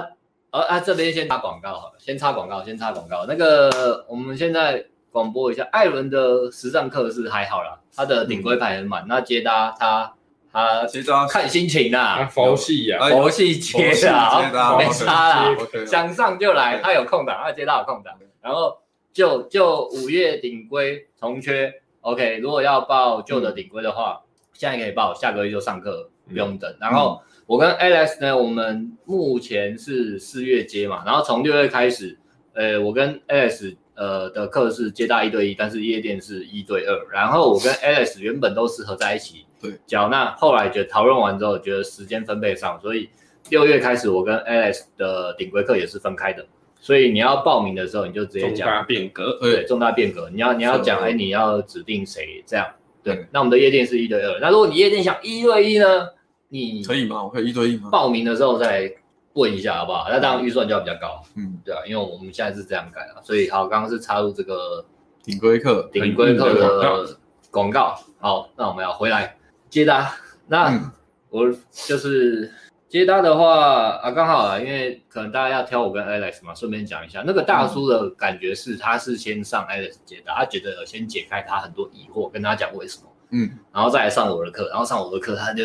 [0.51, 0.79] 啊啊！
[0.79, 3.25] 这边先插广告好了，先插广告，先插广告。
[3.27, 9.03] 那个，我们现在广播一下，艾伦的实战课是还好啦，他的顶规排很满。
[9.03, 10.13] 嗯、那接搭他
[10.51, 16.79] 他接搭看心情啦，佛系呀，佛系接搭，没差啦想上就来。
[16.79, 18.13] 他有空档，他接搭有空档。
[18.41, 18.77] 然后
[19.13, 26.69] 就就五月顶规重缺，OK，如果要报旧的顶规的话，嗯、现在可以报，下个月就上课，不用等。
[26.71, 32.17] 嗯、然后我跟 Alex 呢，我们目前是四月接嘛，然后从六月开始，
[32.53, 36.97] 呃，我跟 Alex 呃的课是接大一对一，但是夜店是一对二。
[37.11, 39.45] 然后我跟 Alex 原本都是合在一起
[39.85, 43.09] 教，对那后来觉得讨论完之后，觉得时间分配上，所以
[43.49, 46.45] 六月开始我跟 Alex 的顶规课也是分开的。
[46.79, 52.65] 所以你要报名的时候，你就直接讲重大变革，对，重大变革，你要你要讲，哎，你要指定谁这样？
[53.03, 56.07] 对，那我们的夜店是一对二，那如果你夜店想一对一呢？
[56.51, 57.23] 你可以吗？
[57.23, 57.89] 我可以一对一吗？
[57.89, 58.93] 报名的时候再
[59.33, 60.07] 问一下好不好？
[60.09, 64.85] 那当然预算就要比较高，嗯，对啊，因为我们现在是这样改啊，所以好，刚刚是插入这个
[65.23, 67.17] 顶规课，顶规课的
[67.49, 67.97] 广告。
[68.19, 69.37] 好，那我们要回来
[69.69, 70.05] 接单，
[70.47, 70.91] 那
[71.29, 72.51] 我就是。
[72.91, 85.63] 接搭的话啊，刚好啊，因为可能大家要挑我跟 Alex 嘛，顺便讲一下，那个大叔的感觉是，他是先上 Alex 接搭，他觉得先解开他很多疑惑，跟他讲为什么，嗯，然后再来上我的课，然后上我的课，他就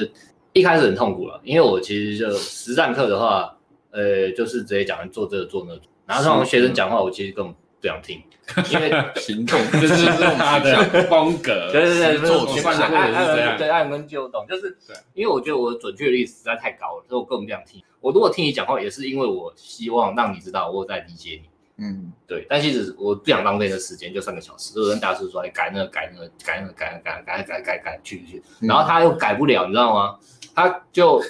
[0.58, 3.54] 一开始很痛苦了，因为我其实就实战课的话，
[3.90, 7.54] 呃，就是直接讲做这个做那个，然后上学生讲话，我其实更。
[7.78, 8.20] 不想听，
[8.72, 9.60] 因为行动。
[9.78, 10.06] 就是
[10.38, 14.74] 他的风格，对对对，做事方式是这样，对，爱跟就懂，就是
[15.12, 17.80] 因为我觉得我的准确率实在太高了，所以我根本不想听。
[18.00, 22.46] 我如果听你讲话，也是因为我希望让你知道我在理解你，嗯，对。
[22.48, 24.72] 但其实我不想浪费的时间，就三个小时。
[24.72, 30.16] 就跟大师说，哎，改那个改那个改那个改改改改改改去去，然后他又改不了，你知道吗？
[30.56, 31.22] 他就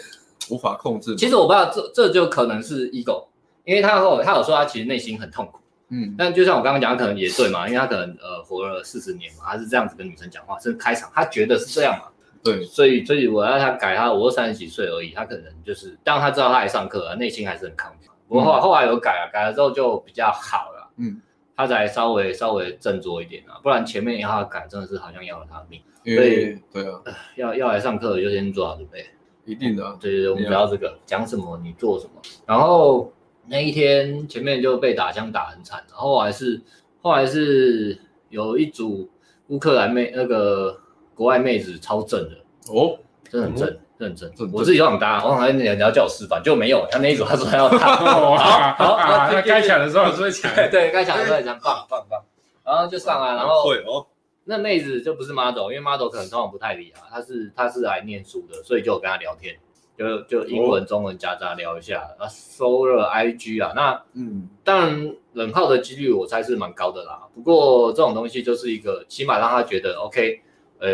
[0.48, 1.14] 无法控制。
[1.16, 3.26] 其实我不知道，这这就可能是 ego，
[3.64, 5.58] 因为他后他有说他其实内心很痛苦。
[5.88, 12.06] 嗯，但就像我刚刚讲，他可能也对嘛，因为他可能呃活了四十年嘛，他是这样子跟女生讲话，是开场，他觉得是这样嘛。
[12.42, 18.08] 对，所以所以我要他改他，我三十几岁而已，他可能就是当他知道他来上课啊，内心还是很抗拒。
[18.28, 20.90] 不过后来后来有改了，改了之后就比较好了。
[20.96, 21.20] 嗯，
[21.56, 25.80] 他才稍微稍微振作一点啊，不然前面要他改真的是好像要了他的命。
[26.04, 27.00] 所以对啊，
[27.36, 29.04] 要要来上课就先做好准备。
[29.46, 33.10] 一定的，对对对，我们不要这个讲什么你做什么，然后。
[33.48, 36.60] 那一天前面就被打枪打很惨，然后还是
[37.00, 37.96] 后来是
[38.28, 39.08] 有一组
[39.46, 40.76] 乌克兰妹，那个
[41.14, 42.30] 国外妹子超正的
[42.72, 42.98] 哦，
[43.30, 44.50] 真的很正，真的很正。
[44.52, 46.84] 我自己都想搭，我想你你要叫我示范，就没有。
[46.90, 47.94] 他那一组他说他要搭，
[48.74, 52.20] 好，好，他该抢的时候就会抢，对，该抢的时候也抢，棒棒棒。
[52.64, 54.04] 然后就上来，然后会哦，
[54.46, 59.54] 那妹子就不是 model，因为 model 可能通常不太理他，他是他是来念书的，所以就有跟他聊天。
[59.98, 67.26] 就就英文、中文夹杂聊一下，啊，搜了 IG 啊，那嗯，当然冷号的几率我猜是蛮高的啦。
[67.34, 70.42] 不过这种东西就是一个，起码让他觉得 OK，
[70.80, 70.90] 呃，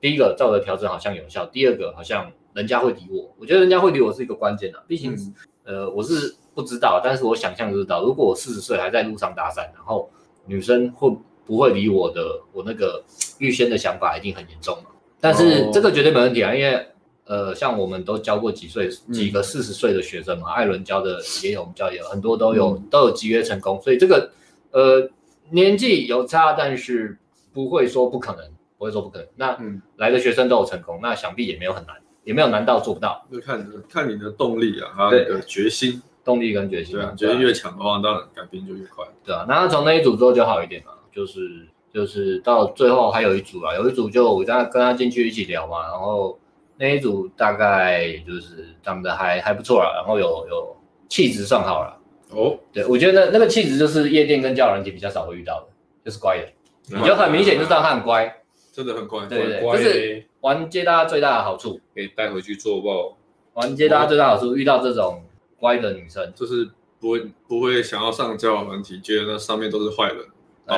[0.00, 10.08] 第一个照着调整好像有效，第二个好像人家会理我，我觉得人家会理我是一个关键的，毕竟、嗯、呃我是不知道，但是我想象就知道，如果我四十岁还在路上搭讪，然后
[10.46, 11.14] 女生会
[11.46, 13.02] 不会理我的，我那个
[13.38, 14.90] 预先的想法一定很严重嘛。
[15.20, 16.86] 但是这个绝对没问题啊，因为。
[17.24, 24.32] 呃，像我们都教过几岁几个四十岁的学生嘛，嗯、艾伦教的也有，我们教也有很多都有、嗯、都有集约成功，所以这个
[24.72, 25.08] 呃
[25.48, 27.16] 年纪有差，但是
[27.54, 28.44] 不会说不可能，
[28.76, 29.28] 不会说不可能。
[29.36, 33.24] 那、嗯、来的学生都有成功，那想必也没有很难，也没有难到做不到。
[33.32, 36.96] 就看看你的动力啊，还有你的决心，动力跟决心。
[36.96, 39.06] 对啊，决心越强的话，当然改变就越快。
[39.24, 46.38] 对啊，那从那一组之后就好一点嘛，就是就是到最后还有一组啊，有一组就我跟他跟他进去一起聊嘛，然后。
[46.78, 51.96] 那一组大概就是长得还还不错了，然后有有气质算好了
[52.30, 52.58] 哦。
[52.72, 55.66] 对，我觉得那那个气质就是夜店跟交友软体比较少会遇到的，
[56.04, 59.26] 就是乖的，你就很明显就知道他很乖， 真的很乖。
[59.26, 63.16] 对对，就是玩接搭最大的好处，可以带回去做爆。
[63.52, 65.22] 玩接搭最大的好处，遇到这种
[65.60, 70.16] 乖的女生，就是不会不会想要上交友软体，觉得那上面都是坏人。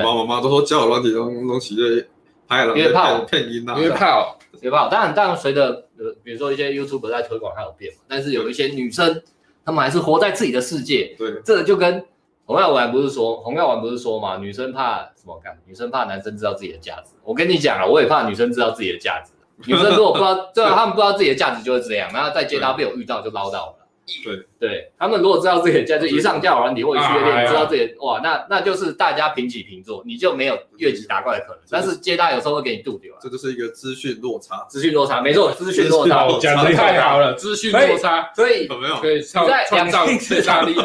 [0.00, 2.06] 爸爸妈妈都说交友软体东东西的
[2.48, 4.34] 害了，因为怕骗音呐，因为怕。
[4.60, 4.88] 对吧？
[4.88, 5.66] 当然，当然，随着
[5.98, 8.00] 呃，比如说一些 YouTube 在推广，它有变嘛。
[8.08, 9.20] 但是有一些女生，
[9.62, 11.14] 她们还是活在自己的世界。
[11.18, 12.02] 对，这个就跟
[12.46, 15.38] 洪耀文不是说，洪耀文不是说嘛，女生怕什么？
[15.44, 15.58] 干？
[15.66, 17.10] 女生怕男生知道自己的价值。
[17.24, 19.32] 我跟你讲了，我也怕女生知道自己的价值。
[19.66, 23.83] 女生如果不知道， 对啊，她们不知道自己的价值就会这样，然后在街道被我遇到就捞到了。
[24.22, 31.62] 对对，他们如果知道自己的价值，一上交友软体或者去练，知道自己哇，那那就是大家平起平坐，你就没有越级打怪的可能。
[31.70, 34.66] 但是接搭有时候会给你渡掉，这就是一个资讯落差。
[34.68, 38.96] 资讯落差，没错，资讯落差，讲的太好了，资讯落差， 所以有没有？
[39.00, 40.76] 可以创创造最大利益。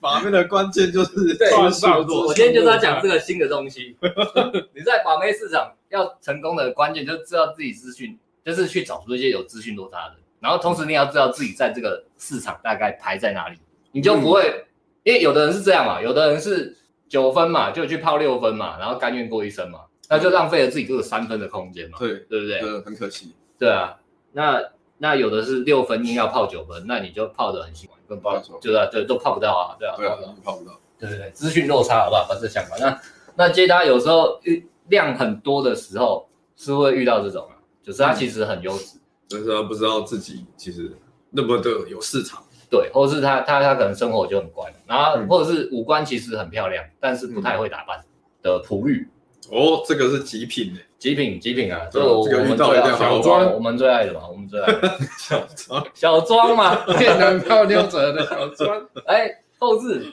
[0.00, 2.26] 把妹的关键就是创造落。
[2.26, 3.96] 我今天就是要讲这个新的东西。
[4.74, 10.16] 你在把妹市场要成功的关键，就知道自己资讯，就是去找出一些有资讯落差的。
[10.44, 13.56] 然后同时你要知道自己在这个市场大概排在哪里，
[13.92, 14.64] 你就不会，嗯、
[15.04, 16.76] 因为有的人是这样嘛，有的人是
[17.08, 19.80] 九分嘛，就去泡六分嘛，然后甘愿过一生嘛，
[20.10, 22.60] 那就浪费了自己这个三分的空间嘛，对对不对？
[22.60, 23.34] 对，很可惜。
[23.58, 23.96] 对啊，
[24.32, 24.62] 那
[24.98, 30.78] 那有的是六分硬要泡九分，那你就泡的很辛苦，根本泡，对啊，对，都泡不到啊，对啊，对啊，泡不到。
[30.98, 32.26] 对对对，资讯落差好不好？
[32.28, 32.76] 把这想法。
[32.78, 33.00] 那
[33.34, 38.98] 那接他有时候遇量很多的时候，是会遇到这种啊，就是他其实很优质，
[39.30, 40.90] 但是他不知道自己其实
[41.30, 42.42] 那么的有市场。
[42.70, 48.02] 对，或者是他他他可能生活就很乖，然后或者是五官其实很漂亮，但是不太会打扮
[48.42, 49.08] 的璞玉。
[49.50, 54.72] 哦，这个是极品诶，极品极品啊，这个我们最爱小庄，我们最爱的嘛，我们最爱
[55.20, 58.88] 小庄 小庄嘛， 电男泡妞者的小庄。
[59.06, 60.12] 哎，后制，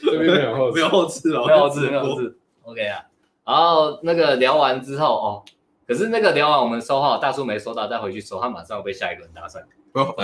[0.00, 2.36] 这边没有后没有后制哦，没有后置，没有后置。
[2.62, 3.02] OK 啊，
[3.44, 5.42] 然后那个聊完之后哦，
[5.86, 9.62] 可是那个聊完我们收号，大叔没收到，再回去收，他马上被下一个人搭讪。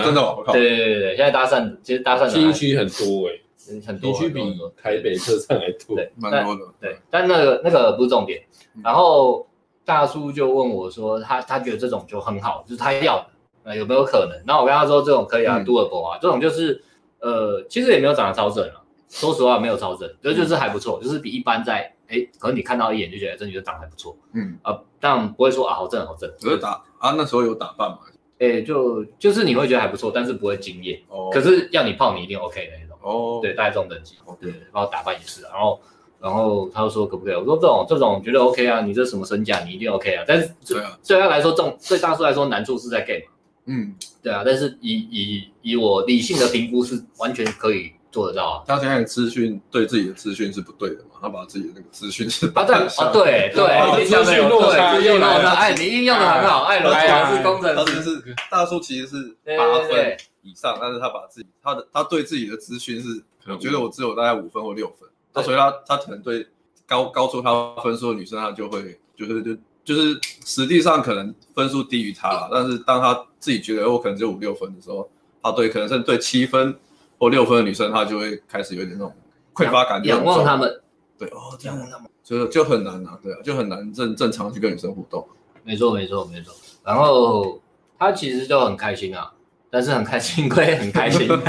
[0.03, 0.51] 真的，我靠！
[0.51, 3.39] 对对对对，现在搭讪其实搭讪新区很多哎，
[3.87, 4.41] 很多，新区比
[4.75, 6.61] 台北车站还多，对，蛮多的。
[6.79, 8.41] 对，但那个那个不是重点。
[8.83, 9.47] 然后
[9.85, 13.27] 大叔就问我说，他他觉得这种就很好，就是他要的，
[13.63, 14.37] 那有没有可能？
[14.45, 16.83] 然后我跟他说，这种可以啊，doable 啊，这种就是
[17.19, 26.29] 呃，其实也没有长得超正啊，说实话没有超正，这就是还不错，就是比一般在哎，可能你看到一眼就觉得这女的长得还不错，嗯啊，但不会说啊好正好正。
[26.41, 27.99] 有打啊，那时候有打扮嘛？
[28.39, 30.99] 哎，就就是你会觉得还不错，但是不会惊艳。
[31.09, 31.29] 哦。
[31.31, 32.97] 可是要你泡，你一定 OK 的那种。
[33.01, 33.39] 哦。
[33.41, 34.15] 对，大概这种等级。
[34.39, 35.43] 对，然后打扮也是。
[35.43, 35.79] 然后，
[36.19, 37.35] 然后他就说可不可以？
[37.35, 40.25] 我说这种这种觉得 OK 啊，你这什么身价，你一定 OK 啊。
[40.27, 43.25] 但是对啊，对他来说，这种对大叔来说难处是在 game。
[43.65, 43.95] 嗯。
[44.23, 48.63] 对啊，但是以以以我理性的评估是完全可以做得到啊。
[48.67, 51.19] 他现在资讯对自己的资讯是不对的嘛？
[51.21, 66.47] 他把自己的那个资讯是啊对啊对对， 资讯落差用的哎，你应用的很好，艾伦讲是工程师，是大叔其实是八分以上，但是他把自己他的他对自己的资讯是，我觉得我只有大概五分或六分，那所以他他可能对
[66.87, 75.07] 高高出他分数的女生，他就会就是就就是实际上可能分数低于他了，但是当他自己觉得我可能只有五六分的时候，
[75.43, 76.75] 他对可能是对七分
[77.21, 79.13] 或六分的女生，她就会开始有点那种
[79.53, 80.81] 匮乏感，仰望他们。
[81.19, 85.23] 对哦，仰望他们就就很难啊，对啊，就很难正正常去跟女生互动。
[85.63, 86.51] 没错，没错，没错。
[86.83, 87.61] 然后
[87.99, 89.31] 他其实就很开心啊，
[89.69, 91.27] 但是很开心归很开心，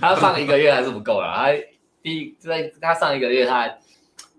[0.00, 1.34] 他上一个月还是不够了。
[1.34, 1.48] 他
[2.00, 3.68] 第一在他上一个月他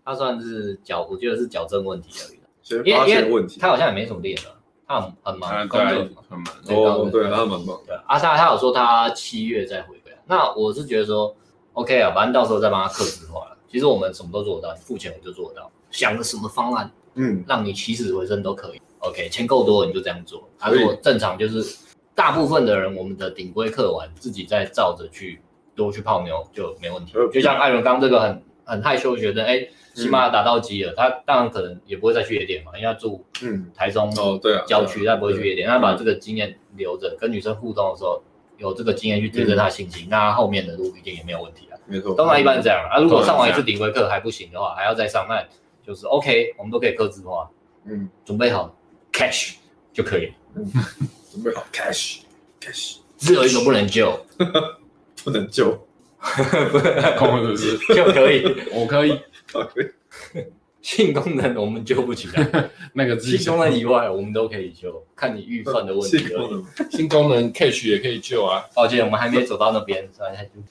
[0.05, 2.37] 他算是矫，我觉得是矫正问题而已。
[2.85, 4.55] 因为因为问题，他好像也没什么练了，
[4.87, 5.89] 他很很忙，工作
[6.29, 6.47] 很忙。
[6.69, 7.65] 哦，对，他很忙。
[7.85, 9.96] 对，阿莎他有说他七月再回归，
[10.27, 11.35] 那我是觉得说
[11.73, 13.57] OK 啊，反正到时候再帮他克制化了。
[13.69, 15.71] 其实我们什么都做得到，你付钱我就做得到。
[15.89, 18.81] 想个什么方案，嗯，让你起死回生都可以。
[18.99, 20.47] OK，钱够多你就这样做。
[20.57, 21.77] 他如果正常就是
[22.15, 25.39] 大部分的人，我们的顶规课完，自己再照着去
[25.75, 27.13] 多去泡妞就没问题。
[27.31, 38.21] 就像艾伦刚这个很很害羞的学生，哎，起码打到机了，他当然可能也不会再去夜店嘛，因为要住嗯台中哦对啊郊区，他不会去夜店，他把这个经验留着，跟女生互动的时候
[38.57, 41.67] 有这个经验去提升他信心，那他后面的路一定也没有问题。
[41.89, 42.99] 没错，当然一般是这样啊。
[42.99, 45.41] 如果上完一次顶规课还不行的话，还要再上，那
[45.85, 47.49] 就是 OK，我们都可以客制化。
[47.85, 48.75] 嗯，准备好
[49.13, 49.53] cash
[49.93, 50.33] 就可以。
[50.55, 50.69] 嗯，
[51.31, 54.19] 准备好 cash，cash，只有一个不能救，
[55.23, 55.71] 不能救，
[56.19, 57.95] 不能空是不是？
[57.95, 58.43] 就可以，
[58.73, 59.17] 我可以，
[59.53, 60.45] 可以。
[60.87, 66.89] 性功能我们救不起来， 那个性功能以外我们都可以救，看你预算的问题性功能。
[66.89, 68.63] 性功能 cash 也可以救啊。
[68.73, 70.61] 抱歉，我们还没走到那边，所以就。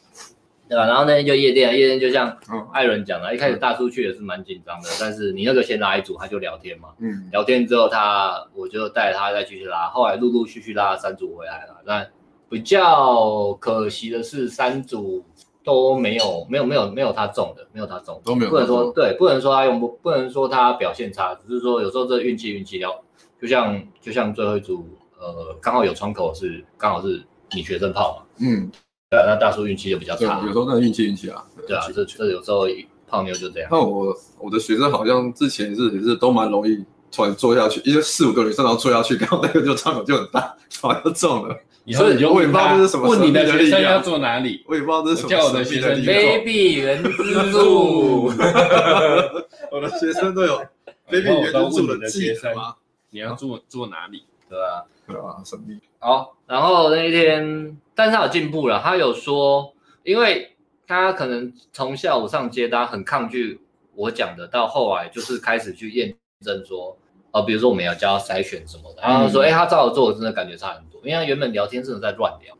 [0.68, 0.86] 对吧？
[0.86, 2.34] 然后那天就夜店，夜店就像
[2.72, 6.88] 艾伦讲的，一开始大叔去也是蛮紧张的，但是你那个先拉一组，他就聊天嘛。
[6.98, 7.28] 嗯。
[7.30, 11.76] 聊天之后他，我就带他再继续拉，后来陆陆续续拉三组回来了。
[11.84, 12.04] 那
[12.48, 15.22] 比较可惜的是，三组
[15.66, 18.50] 都没有没有没有没有他中的，没有他中的，都没有。
[18.50, 23.02] 不能说对，不能说他用不，不能说他表现差，只是说有时候这运气运气要。
[23.38, 24.88] 就像就像最后一组，
[25.20, 28.26] 呃，刚好有窗口是刚好是你学生泡嘛。
[28.38, 28.70] 嗯。
[29.10, 30.40] 对啊，那大叔运气就比较差。
[30.46, 31.44] 有时候那运气运气啊。
[31.66, 32.66] 对啊，这这有时候
[33.06, 33.68] 泡妞就这样。
[33.70, 36.82] 那我我的学生好像之前是也是都蛮容易
[37.12, 41.54] 突然坐下去，因为四五个女生然后坐下去，刚好那个就窗口就很大，突然就中了。
[41.86, 42.74] 以后你就问他？
[42.98, 44.62] 问你的学生要坐哪里？
[44.66, 45.28] 我也不知道这是什么。
[45.30, 48.26] 叫我的学生 baby 原之助。
[49.70, 50.58] 我的学生都有
[51.08, 52.74] baby 原之助的学生吗？
[53.10, 54.24] 你要坐坐哪里？
[54.50, 55.78] 对啊，对啊，神秘。
[55.98, 57.76] 好，然后那一天。
[57.94, 59.72] 但是他有进步了，他有说，
[60.02, 60.54] 因为
[60.86, 63.58] 他可能从下午上接单很抗拒
[63.94, 66.14] 我讲的，到后来就是开始去验
[66.44, 66.94] 证说，
[67.32, 72.56] 呃，比如说我们要教他筛选什么的，然后说，哎、嗯欸，他照着做，真的感觉差很多，因为他原本聊天真的在乱聊，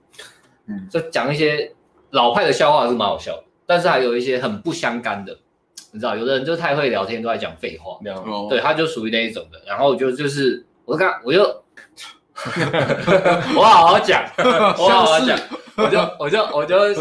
[0.69, 1.73] 嗯， 就讲一些
[2.11, 5.37] 老派的笑话是蛮好笑的，但是还有一些很不相干的，
[5.93, 7.99] 你知道，有的人就太会聊天，都在讲废话。
[8.49, 9.61] 对，他就属于那一种的。
[9.67, 11.43] 然后就就是，我刚我就
[13.57, 15.39] 我好好讲，我好好讲，
[15.77, 16.95] 我就我就我就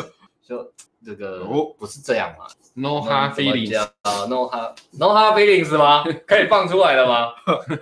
[0.47, 0.71] 就
[1.05, 6.03] 这个哦不是这样嘛 No hard feelings 讲啊，no hard no hard feelings 吗？
[6.27, 7.31] 可以放出来了吗？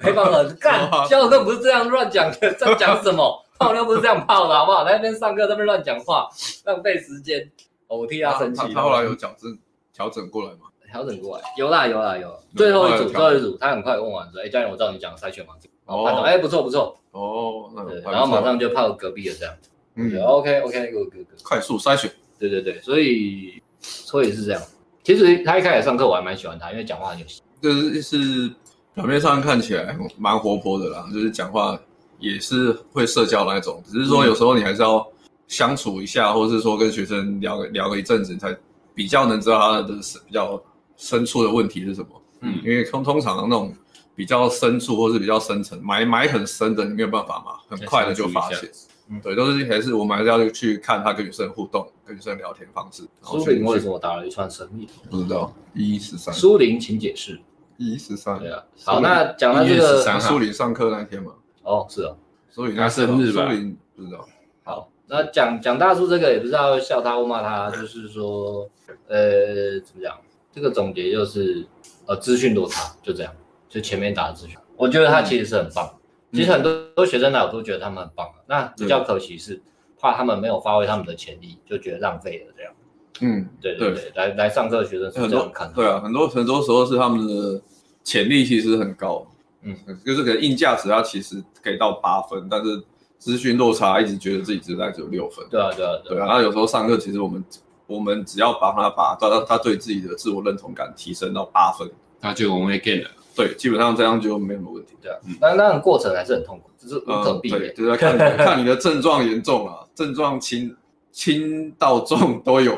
[0.01, 3.43] 可以放了，干，教课不是这样乱讲的， 在讲什么？
[3.57, 4.83] 泡妞不是这样泡的，好不好？
[4.85, 6.27] 在那边上课，在那边乱讲话，
[6.65, 7.49] 浪费时间。
[7.87, 8.61] 哦我替他生气。
[8.61, 9.57] 他他后来有矫正
[9.93, 10.67] 调整过来吗？
[10.91, 12.39] 调整过来，有啦有啦有。
[12.55, 16.95] 最后一组，最后一组，他很快问完说：“哎，教练，我知道你讲的筛选完，哦哎，不错不错。
[17.11, 19.55] 哦，那对，然后马上就泡隔壁了，这样。
[19.95, 21.43] 嗯，OK OK good good good。
[21.43, 22.11] 快速筛选，
[22.49, 24.61] 对对对，所以所以是这样。
[25.03, 27.41] 其实他一开始上课我还蛮喜欢他，因为讲话很有戏。
[27.61, 28.51] 就是是
[28.93, 31.79] 表面上看起来蛮活泼的啦，就是讲话
[32.19, 35.05] 也是会社交那种，只是说有时候你还是要
[35.47, 38.55] 相处一下，或者是说跟学生聊聊个一阵子，才
[38.93, 39.93] 比较能知道他的
[40.25, 40.61] 比较
[40.97, 42.07] 深处的问题是什么。
[42.41, 43.73] 嗯因为通通常那种
[44.15, 48.69] 比较深处或是比较深层埋埋很深的，你没有办法嘛，很快的就发现。
[49.13, 53.03] 嗯对，都是还是我们还是要去看他跟女生互动、跟女生聊天方式。
[53.21, 54.87] 苏去玲为什么打了一串神秘？
[55.09, 57.39] 不知道一十三，苏林，请解释。
[57.77, 61.33] 一十三，对啊，好，那讲到这1月个13，苏林上课那天嘛，
[61.63, 62.15] 哦，是哦，
[62.49, 64.27] 苏林他生日吧苏林不知道。
[64.63, 68.69] 好，那讲讲大叔这个也不知道笑他或骂他，就是说，
[69.07, 70.15] 呃，怎么讲？
[70.51, 71.65] 这个总结就是，
[72.05, 73.33] 呃，资讯落差，就这样，
[73.67, 75.89] 就前面打的资讯，我觉得他其实是很棒。
[75.91, 75.99] 嗯
[76.33, 78.33] 其实很多多学生来，我都觉得他们很棒啊。
[78.47, 79.61] 那比较可惜是，
[79.99, 82.73] 怕他们没有发挥他们的潜力，就觉得浪费了这样。
[83.21, 85.71] 嗯，对对对，来来上课的学生是很多这样看。
[85.73, 87.61] 对啊，很多很多时候是他们的
[88.03, 89.25] 潜力其实很高，
[89.61, 92.81] 嗯，就是可能硬价值他其实给到八分，但是
[93.19, 95.45] 资讯落差一直觉得自己只在只有六分。
[95.51, 97.45] 对啊对啊对啊，那有时候上课其实我们
[97.85, 101.87] 我们只要帮他把他他对自己的自我认同感提升到八分，
[102.19, 103.09] 那就我们会 get 了。
[103.35, 104.93] 对，基本上这样就没什么问题。
[105.01, 107.73] 对啊，但那种过程还是很痛苦，就是无可避免。
[107.73, 110.75] 就是要看 看你的症状严重啊，症状轻
[111.11, 112.77] 轻到重都有，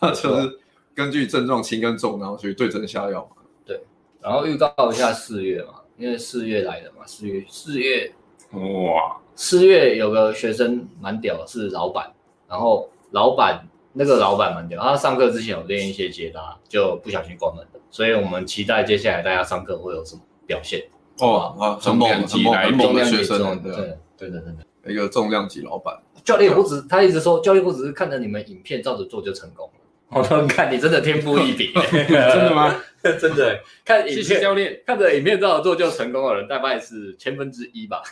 [0.00, 0.58] 就是
[0.94, 3.42] 根据症状轻跟重，然后去对症下药嘛。
[3.64, 3.80] 对
[4.20, 8.12] 然后预告一下四月嘛，因为四月来了嘛，四月四月
[8.52, 12.12] 哇，四月有个学生蛮屌的，是老板，
[12.48, 20.82] 然后老板那个老板蛮屌，他上课之前有练一些接搭，就不小心关门了，所以我们期待接下来大家上课会有什么表现。
[21.20, 23.76] 哦啊，很猛很猛很猛的学生啊，对啊，
[24.18, 25.96] 对对对对，一个重量级老板。
[26.24, 29.72] 教练不只他一直说，教练不只是看着你们影片照着做就成功了。
[30.08, 32.74] 我都 看你真的天赋异禀， 真的吗？
[33.20, 34.82] 真的，看影谢谢片教练。
[34.84, 38.02] 看着影片照着做就成功的人，大概是千分之一吧，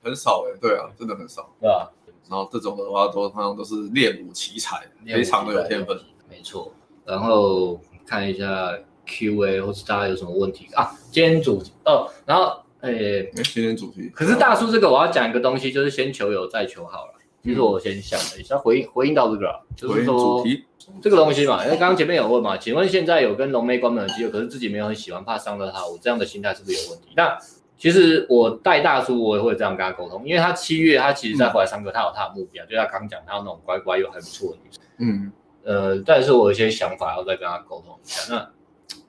[0.00, 1.52] 很少哎，对啊，真的很少。
[1.60, 1.90] 对吧？
[2.30, 5.98] 然后这种的话，都通常都是练武奇才，非常的有天分。
[6.30, 6.72] 没错。
[7.04, 8.72] 然后看一下
[9.06, 10.90] Q&A 或是大家有什么问题啊？
[11.10, 14.10] 今天主题哦，然后诶，哎，今天主题。
[14.14, 17.12] 可是大叔这个我要讲一个东西，就是先求有再求好了。
[17.42, 20.64] 其实我先想了一下，回应回应到这个啊，就是说主题
[21.02, 27.08] 这个东西嘛，因为刚刚前面有问嘛，请问现在有跟龙妹关门的机会，可是自己没有很喜欢，怕伤了他，我这样的心态是不是有问题？
[27.16, 27.38] 那
[27.76, 35.32] 其实我带大叔，我也会这样跟他沟通，因为他七月他其实在回来上课，他有他的目标，就他刚讲他有那种乖乖又还不错的女生，嗯，
[35.64, 38.34] 呃，但是我有一些想法要再跟他沟通一下。
[38.34, 38.50] 那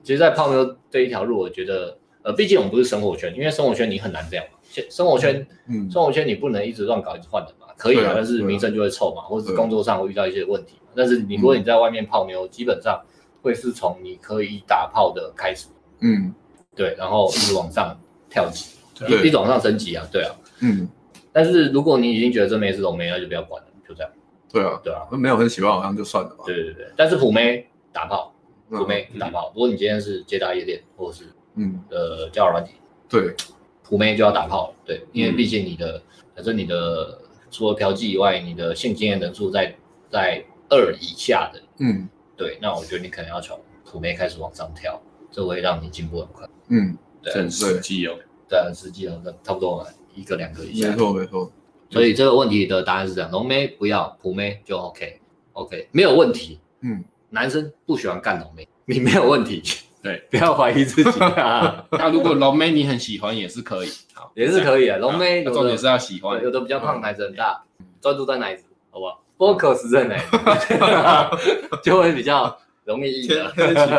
[0.06, 10.92] 其实，在泡妞这一条路，我觉得，呃，毕竟我们不是生活圈，因为生活圈你很难这样嘛，现生活圈，嗯，生活圈你不能一直乱搞，一直换人嘛，可以啊，但是名声就会臭嘛，或者是工作上会遇到一些问题嘛。
[10.94, 13.02] 但是你如果你在外面泡妞，基本上
[13.42, 15.66] 会是从你可以打炮的开始，
[15.98, 16.32] 嗯
[16.76, 17.98] 对，然后一直往上
[18.30, 20.30] 跳级，对一一直往上升级啊，对啊。
[20.60, 20.88] 嗯，
[21.32, 24.12] 但是如果你已经觉得这妹是龙妹，那就不要管了，就这样，
[24.52, 26.44] 对啊，对啊，没有很喜欢，好像就算了吧。
[26.46, 26.86] 对对对。
[26.96, 28.32] 但是普妹打炮，
[28.70, 32.72] 嗯普妹打炮，如果你今天是接搭夜店或者是嗯，呃交友软体，
[33.08, 33.34] 对，
[33.82, 36.02] 普妹就要打炮了，对，因为嗯毕竟你的，
[36.34, 39.74] 反正你的除了嫖妓以外，你的性经验人数在
[40.10, 45.00] 在二以下的，嗯对，那我觉得你可能要从普妹开始往上跳，
[45.30, 46.48] 这会让你进步很快。
[46.68, 48.18] 嗯，对很实际哦。
[48.48, 50.90] 对，很实际的，差不多嘛，一个两个以下。
[50.90, 51.50] 没错没错。
[51.88, 56.60] 所以这个问题的答案是这样：龙妹不要，普妹就 OK，OK，没有问题。
[56.80, 59.62] 嗯，男生不喜欢干龙妹，你没有问题。
[60.02, 64.98] 对，不要怀疑自己啊， 那如果龙妹你很喜欢也是可以，好， 也是可以啊。
[64.98, 67.64] 龙妹有重点是要喜欢对，有的比较胖，奶子很大，
[68.00, 73.26] 专注在奶子，好不好？focus 在奶子，就会比较容易。
[73.26, 73.44] 天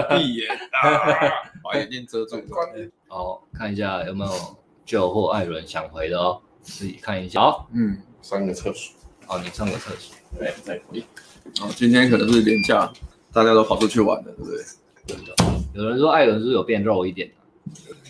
[0.10, 0.50] 闭眼，
[0.82, 1.30] 啊
[1.62, 2.42] 把眼睛遮住。
[3.10, 4.32] 好，看一下有没有
[4.86, 7.42] 旧或艾伦想回的哦，自己看一下。
[7.42, 10.16] 好，嗯，上个厕所，好，你上个厕所。
[10.40, 11.04] 对，再回。
[11.60, 12.90] 好，今天可能是连假，
[13.38, 14.58] 大家都跑出去玩了，对不对？
[15.06, 15.36] 真的，
[15.76, 17.30] 有人说艾伦是不是有变肉一点？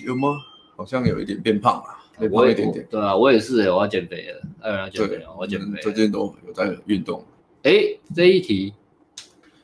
[0.05, 0.38] 有吗？
[0.78, 1.84] 好像有一点变胖了，
[2.17, 2.88] 变我也胖一点点。
[2.89, 4.41] 对啊，我也是，我要减肥了。
[4.61, 5.82] 艾伦要减肥了，我要减肥。
[5.82, 7.21] 最近都有在运动。
[7.63, 7.73] 哎，
[8.15, 8.73] 这一题，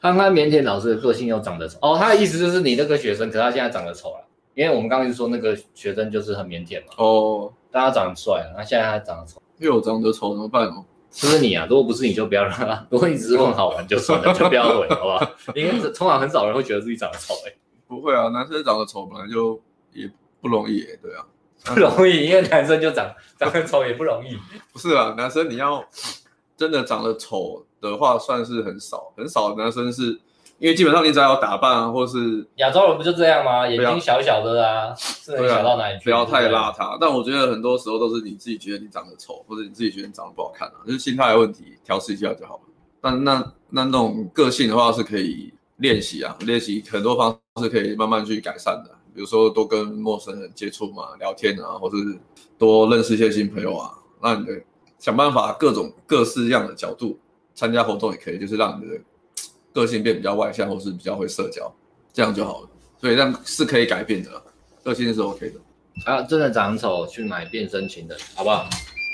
[0.01, 1.95] 憨憨腼腆老师的个性又长得丑哦。
[1.97, 6.93] 他的意思就是你那个学生，可是他现在长得丑了，因为我们刚刚就说那个学生就是很腼腆嘛。
[6.97, 9.41] 哦，但他长得帅啊，那现在他长得丑。
[9.59, 10.83] 因为我长得丑怎么办哦？
[11.13, 11.65] 是不是你啊？
[11.69, 12.85] 如果不是你就不要让他。
[12.89, 15.31] 如果你只是问好玩就算了， 就不要问，好不好？
[15.53, 17.53] 因为通常很少人会觉得自己长得丑，哎，
[17.87, 19.61] 不会啊，男生长得丑本来就
[19.93, 20.11] 也
[20.41, 21.23] 不容易，对啊，
[21.73, 24.37] 不容易，因为男生就长长得丑也不容易。
[24.73, 25.85] 不是啊，男生你要
[26.57, 30.19] 真的长得丑的话，算是很少，很少男生是。
[30.63, 33.67] 因为基本上你只要有打扮啊，或是亚洲人不就这样吗？
[33.67, 36.05] 眼睛小小的啊，是能小到哪里去？
[36.05, 36.97] 不要太邋遢。
[37.01, 42.61] 但我觉得很多时候都是你自己觉得你长得丑，或者你自己觉得你长得不好看啊，就是心态的问题，调试一下就好了。
[43.01, 48.91] 但那那那种个性的话是可以练习啊，练习很多方式可以慢慢去改善的。
[49.13, 52.17] 比如说多跟陌生人接触嘛，聊天啊，或是
[52.57, 53.91] 多认识一些新朋友啊。
[54.21, 54.53] 那你的
[54.97, 57.19] 想办法各种各式样的角度
[57.53, 58.97] 参加活动也可以，就是让你的。
[59.73, 61.73] 个性变比较外向，或是比较会社交，
[62.13, 62.69] 这样就好了。
[63.01, 64.29] 所以这样是可以改变的，
[64.83, 65.59] 个性是 OK 的。
[66.05, 68.67] 啊，真的长丑去买变身情人，好不好？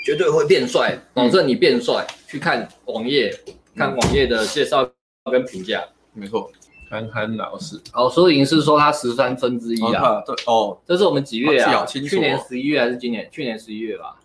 [0.04, 2.06] 绝对会变帅，保证你变帅。
[2.08, 3.34] 嗯、去看网页，
[3.76, 4.90] 看网页的介绍
[5.30, 5.84] 跟评价。
[6.14, 6.50] 没错，
[6.88, 7.78] 憨憨老师。
[7.92, 10.22] 哦，所以是说他十三分之一啊。
[10.26, 11.82] 对哦，这是我们几月啊？
[11.82, 13.28] 哦、去年十一月还是今年？
[13.30, 14.16] 去年十一月吧。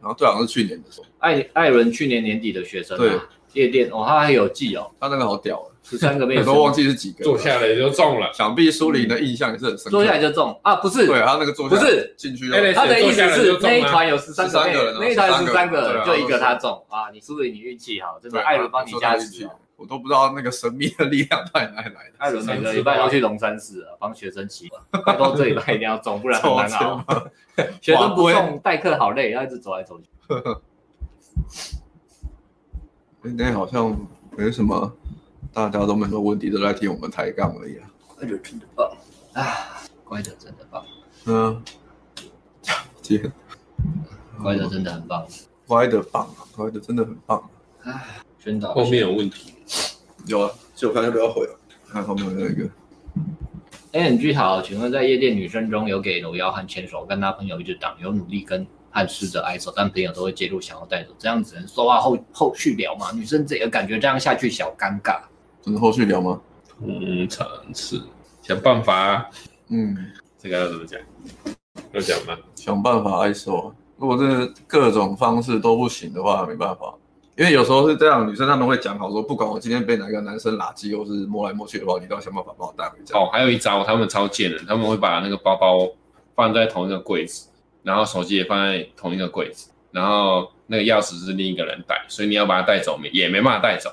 [0.00, 1.06] 然后对，好像是去年的时候。
[1.18, 3.00] 艾艾伦去年年底的学生、啊。
[3.00, 3.12] 对。
[3.54, 8.30] 夜店哦，他还有记哦，他那个好屌十三个妹子， 都忘记是几个，坐下来就中了。
[8.34, 9.90] 想必苏林的印象也是很深刻。
[9.90, 10.76] 坐下来就中啊？
[10.76, 17.08] 不是，对他那个坐下来不是进去，他的意思是那一团有十三个人，那一团十三个，就一个他中啊！
[17.10, 18.18] 你苏林你运气好？
[18.20, 22.12] 真的，艾伦帮你加持，我都不知道那个神秘的力量到底哪里来的。
[22.18, 27.02] 艾伦每个礼拜要去龙山寺啊，帮学生祈祷，拜托这礼拜一定要中，不然很难熬。
[27.80, 30.04] 学生不中，代课好累，要一直走来走去。
[33.22, 33.96] 今天好像。
[34.36, 34.92] 没什么，
[35.66, 37.90] 大家都没什么问题，都在听我们抬杠而已啊。
[38.06, 38.90] 乖的真的棒
[39.32, 39.44] 啊！
[40.04, 40.84] 乖的真的棒。
[41.26, 41.62] 嗯，
[43.02, 43.30] 接，
[44.42, 45.26] 乖的真的很棒。
[45.66, 46.46] 乖的棒啊！
[46.54, 47.50] 乖的真的很棒。
[47.82, 48.04] 啊，
[48.38, 49.54] 宣导后面有问题。
[50.26, 51.58] 有啊，就我看要不要回了。
[51.88, 52.68] 看后面有一个。
[53.92, 58.66] ANG 好，请问在夜店女生中有给搂腰和牵手，跟他朋友一直挡，有努力跟。
[58.90, 63.12] 和试着挨手，但朋友都会介入，想要带走，这样只能说话后后续聊嘛？
[63.12, 65.20] 女生这个感觉这样下去小尴尬，
[65.62, 66.40] 真的后续聊吗？
[66.80, 68.00] 通常是
[68.42, 69.26] 想办法、啊，
[69.68, 69.96] 嗯，
[70.38, 71.00] 这个要怎么讲？
[71.92, 72.36] 要讲吗？
[72.54, 76.94] 想办法挨手，如果是各种方式都不行的话，没办法，
[77.36, 83.18] 因为有时候是这样，女生他们会讲好说，不管我今天被哪个男生拉鸡，或是摸来摸去的话，你都要想办法把我带回家。
[83.18, 85.88] 哦，还有一招，他们超贱的，他们会把那个包包
[86.34, 87.48] 放在同一个柜子。
[87.84, 93.88] 然后手机也放在同一个柜子，然后那个钥匙是另一个人带，所以你要把它带走，也没办法带走。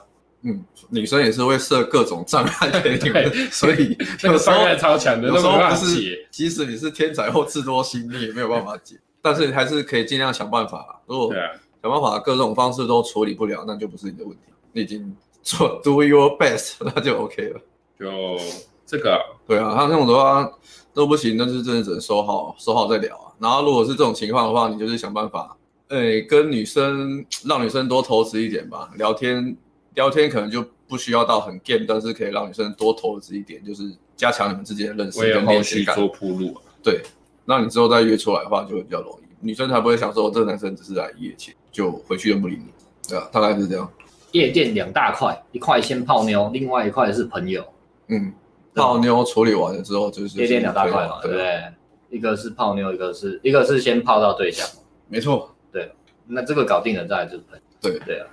[0.46, 8.96] 嗯，女生也是会设各种障碍 给你们， 所以那个障碍超强的，有时候不是，即使你是天才或智多星，你也没有办法解。
[9.22, 11.02] 但是你还是可以尽量想办法。
[11.08, 11.34] 如果
[11.82, 14.44] 想办法各种方式都处理不了，那就不是你的问题。
[14.72, 17.60] 你已经做 do your best， 那就 OK 了。
[18.00, 18.38] 就
[18.86, 20.48] 这个，对啊，他那种的话
[20.94, 23.34] 都不行，那就真的只能收好，收好再聊啊。
[23.40, 28.92] 然后如果是这种情况的话，你就是想办法，诶，跟女生让女生多投资一点吧。
[28.96, 29.56] 聊天
[29.96, 33.84] 聊天可能就不需要到很 game，但是可以让女生多投资一点，就是
[34.16, 35.96] 加强你们之间的认识跟连接感。
[35.96, 37.02] 做铺路，对，
[37.46, 42.66] 那你之后再约出来的话就会比较容易，女生才不会想说这个男生只是来一夜情就回去就不理你，
[43.10, 43.90] 对啊，大概是这样。
[44.32, 47.66] 夜店两大块，一块先泡妞，另外一块是朋友。
[48.08, 48.34] 嗯，
[48.74, 51.64] 泡妞处理完了之后就是夜店两大块嘛，对不对？
[52.10, 54.68] 一个是泡妞，一个是一个是先泡到对象，
[55.08, 55.92] 没错，对，
[56.28, 58.28] 那这个搞定了，再来就是朋友，对对啊，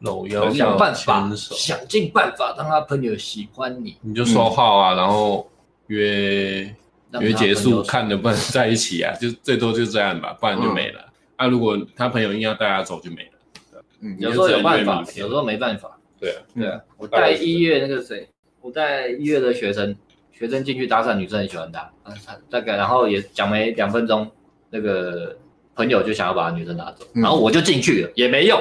[0.00, 5.50] 搂腰想办法，想尽办法让他朋友喜欢你，你就说号啊，然后
[5.88, 6.74] 约
[7.20, 11.00] 约结束，看能不能在一起啊，就最多就这样吧，不然就没了。
[11.36, 13.82] 啊，如果他朋友硬要带他走，就没了。
[14.00, 15.98] 嗯，有时候有办法，有时候没办法。
[16.20, 18.28] 对啊，对啊，我带一月那个谁，
[18.60, 19.96] 我带一月的学生。
[20.30, 22.14] 学生进去搭讪，女生很喜欢他，啊，
[22.48, 24.30] 大概然后也讲没两分钟，
[24.70, 25.36] 那个
[25.74, 28.56] 朋友就想要把女生拿走，然后我就进去了，也没用，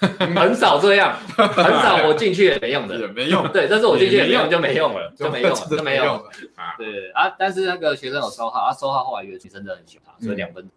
[0.36, 4.48] 很少这样，很少我进去也没用的，也没用，对，但是我进去也没用。
[4.48, 6.22] 就没用了，就没用了，就没用了，
[6.76, 10.68] 对啊，但是那个学生有收号，他收号后来约女生真的很喜欢他，所以两分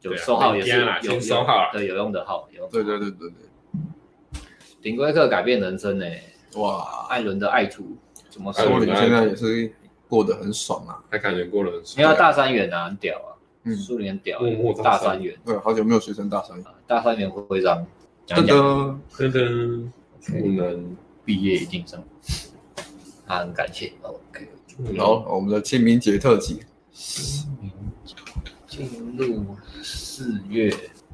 [0.00, 4.40] 就收号也是有收号，对，有用的号，有对对对对对，
[4.82, 6.06] 顶规课改变人生呢，
[6.54, 7.96] 哇，艾伦的爱徒
[8.28, 8.78] 怎么说？
[8.80, 9.72] 你现在也是。
[10.10, 10.96] 过得很爽啊。
[11.10, 12.02] 他感觉过得很爽。
[12.02, 13.76] 因为大三元啊，很屌啊，嗯。
[13.76, 14.40] 苏联屌
[14.82, 16.64] 大三元，对，好久没有学生大三元。
[16.86, 17.86] 大三元会长讲
[18.28, 19.90] 噔讲，噔，噔噔，
[20.42, 22.02] 不能毕业一定上，
[23.26, 23.90] 他很感谢。
[24.02, 24.46] OK，
[24.92, 26.60] 然后我们的清明节特辑
[26.92, 27.72] 清明，
[28.66, 29.46] 进入
[29.82, 30.70] 四月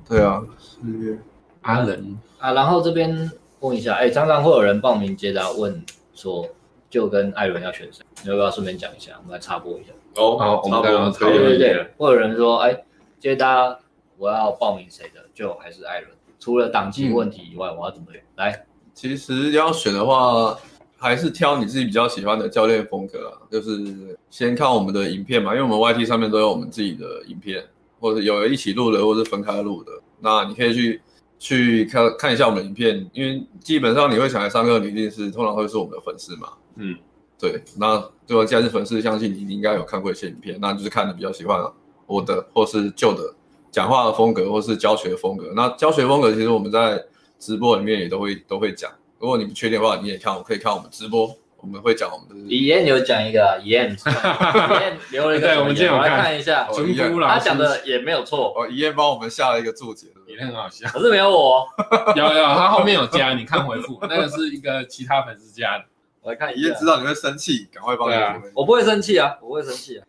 [0.08, 1.16] 对啊，四月
[1.62, 5.84] 阿仁啊，然后这边问一下，哎，常常会有人报名接答问
[6.14, 6.48] 说，
[6.90, 8.04] 就跟艾伦要选谁？
[8.24, 9.12] 你要不要顺便讲一下？
[9.18, 9.92] 我们来插播一下。
[10.16, 12.84] 哦好我们刚刚差不多对对讨论一下对，会有人说，哎，
[13.20, 13.78] 接答
[14.18, 16.10] 我要报名谁的，就还是艾伦。
[16.44, 18.22] 除了档期问题以外，我要怎么选？
[18.36, 20.54] 来，其实要选的话，
[20.94, 23.48] 还是挑你自己比较喜欢的教练风格啊。
[23.50, 27.64] 就是先看我们的影片嘛，因为我们 YT 上面都有我们自己的影片，
[27.98, 29.92] 或者有一起录的，或者是分开录的。
[30.20, 31.00] 那你可以去
[31.38, 36.48] 去看看一下我们的影片，因为基本上你会想来上课，你一定是通常会是我们的粉丝嘛。
[36.76, 36.94] 嗯，
[37.38, 37.62] 对。
[37.78, 41.58] 那如果既然是粉丝，相信你应该有看过一些影片，那就是看的比较喜欢
[42.04, 43.34] 我的或是旧的
[43.74, 45.52] 讲话的风格，或是教学的风格。
[45.56, 47.02] 那教学风格其实我们在
[47.40, 48.88] 直播里面也都会都会讲。
[49.18, 52.48] 如果你不确定的话，你也看，我可以看我们直播，我们会讲我们的。
[52.48, 60.88] 李嫣有讲一个啊， 李嫣，李嫣留了一个对我们今天有我来看看一下，他师讲的也没有错，哦，一燕帮我们下了一个注解，对不对也很好笑。
[60.90, 61.66] 可是没有我。
[62.14, 65.84] 有有，他后面有加，你看回复， 那个是一个其他粉丝加的。
[66.22, 68.40] 我来看一下一燕知，道你会生气，赶快帮你对啊。
[68.54, 70.06] 我不会生气啊，我不会生气啊。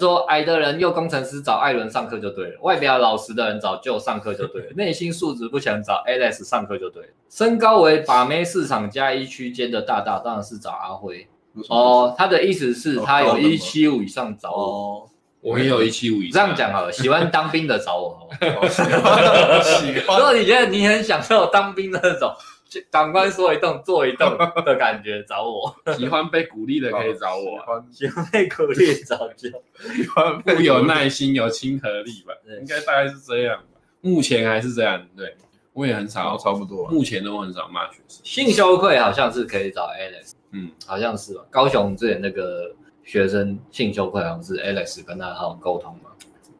[0.00, 7.08] 说，矮的人又工程师找艾伦上课就对了，外表老实的人找就上课就对了， 内心素质不强找 Alex 上课就对了。
[7.28, 11.28] 身高为把妹市场加一区间的大大，当然是找阿辉。
[11.68, 14.62] 哦，他的意思是，他有一七五以上找我。
[14.62, 15.02] 哦，
[15.40, 16.48] 我也有一七五以上这上。
[16.48, 18.28] 样讲好了，喜欢当兵的找我
[18.68, 22.59] 喜欢喜 如果你觉得你很享受当兵的那种，就
[22.90, 25.74] 长官说一动做一动 的感觉，找我。
[25.96, 27.82] 喜欢被鼓励的可以找我啊。
[27.90, 29.48] 喜 欢喜欢被鼓励找就。
[29.94, 33.80] 喜欢富有耐心，有亲和力吧对，应该大概是这样吧。
[34.00, 35.34] 目前还是这样，对
[35.72, 36.88] 我也很少，差不多。
[36.88, 38.20] 目前都很少骂学生。
[38.24, 41.42] 性羞愧好像是可以找 Alex，嗯，好像是吧？
[41.50, 42.72] 高雄之前那个
[43.04, 46.10] 学生性羞愧好像是 Alex 跟他好沟通嘛。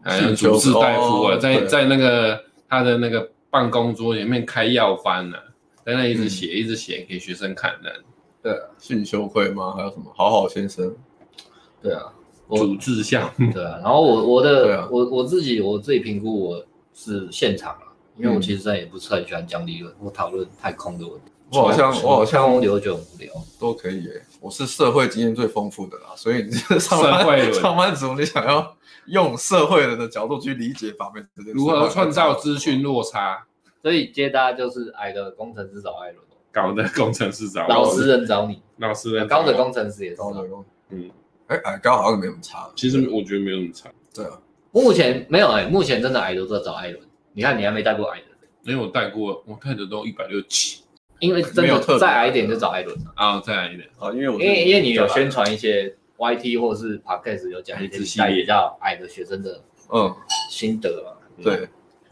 [0.02, 5.36] 还有主治大夫啊，在在那个他的那个办公桌前面开药方呢，
[5.90, 7.92] 在那一直写一直写给学生看的。
[8.42, 9.74] 对啊，性羞愧吗？
[9.76, 10.04] 还有什么？
[10.16, 10.94] 好好先生。
[11.82, 12.12] 对啊，
[12.46, 16.64] 我主治项目，对啊，然后我我的、 对啊我我自己我自己评估我
[16.94, 21.32] 是现场啊，因为我其实真的也不是很喜欢讲理论或讨论太空的问题。
[21.52, 23.32] 我好像我好像空流就很无聊。
[23.58, 24.22] 都可以耶。
[24.40, 28.76] 我是社会经验最丰富的啦，所以你这个上班 上班族，你想要
[29.06, 33.44] 用社会人的角度去理解法面如何创造资讯落差，
[33.82, 36.22] 所以接搭就是矮的工程师找艾伦，
[36.52, 40.36] 高的工程师找老实人找你，老实人高的工程师也是找你。
[40.36, 40.64] 高的工？
[40.90, 41.10] 嗯，
[41.46, 42.70] 哎，矮高好像没有那么差。
[42.76, 44.40] 其实我觉得没有那么差，对啊，
[44.72, 47.00] 目前没有哎、目前真的矮的都在找艾伦。
[47.32, 48.24] 你看你还没带过矮的，
[48.62, 50.82] 因为我带过，我带的都一百六七
[51.20, 53.12] 因为真的再矮一点就找艾伦了。
[53.14, 59.62] 啊，再矮一点，啊，因为我因为因为你有宣传一些 YT 或是 Podcast 有讲一些带比较矮的学生的
[59.92, 60.14] 嗯，
[60.50, 61.12] 心得嘛。
[61.42, 61.68] 对，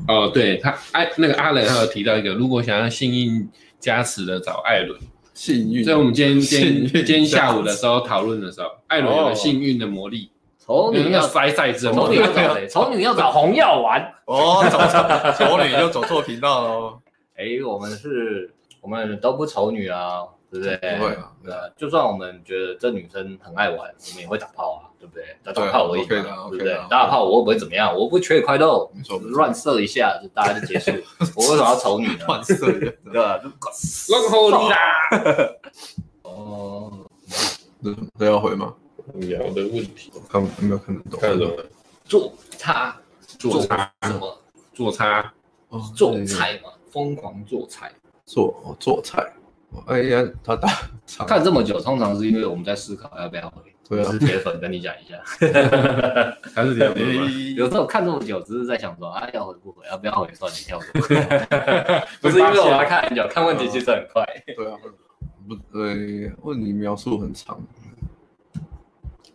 [0.07, 3.49] 哦，对他艾那个阿伦还有提到一个，如果想要幸运
[3.81, 4.99] 加持的找艾伦，
[5.35, 5.83] 幸运。
[5.83, 10.31] 所以我们今天今天今天下午的时候讨论的时候，艾伦有个幸运的魔力，
[10.65, 12.69] 丑女要塞赛制的魔力丑女要找 谁？
[12.69, 14.15] 丑女要找红药丸。
[14.27, 16.99] 哦，走错，丑女就走错频道了哦。
[17.37, 20.77] 哎，我们是，我们都不丑女啊，对不对？
[20.97, 25.25] 不会啊对啊，就算我们觉得这女生很爱玩，我们也会打炮啊，对不对？
[25.45, 26.75] 打打炮而已嘛，OK 的对不对？
[26.75, 28.91] 打打炮我又不会怎么样，我不缺块肉
[29.33, 30.91] 乱射一下就大家就结束。
[31.37, 32.25] 我为什么要丑你呢？
[32.27, 33.41] 乱射 对吧？
[33.43, 34.79] 然后你啦，
[36.23, 36.93] 哦，
[37.85, 38.75] 这这要回吗？
[39.15, 41.21] 无聊的问题，看有没有看得懂？
[41.21, 41.57] 看得懂？
[42.05, 42.97] 做差
[43.39, 44.39] 做差什么？
[44.75, 45.33] 做差，
[45.69, 47.91] 哦做菜嘛，疯狂做菜。
[48.27, 49.27] 做哦做菜。
[49.71, 50.69] 哦哎呀，他打
[51.27, 53.63] 看这么久，通常是因为我们在思考要不要回。
[53.89, 55.17] 对啊是铁粉，跟你讲一下。
[56.55, 57.55] 还是铁粉？
[57.55, 60.87] 有时候看这么久，只是在想说啊，要回不回，要不要回，算了，跳过。
[62.21, 64.25] 不是因为我要看很久，看问题其实很快。
[64.55, 64.77] 对啊，
[65.49, 67.59] 不对，问题描述很长。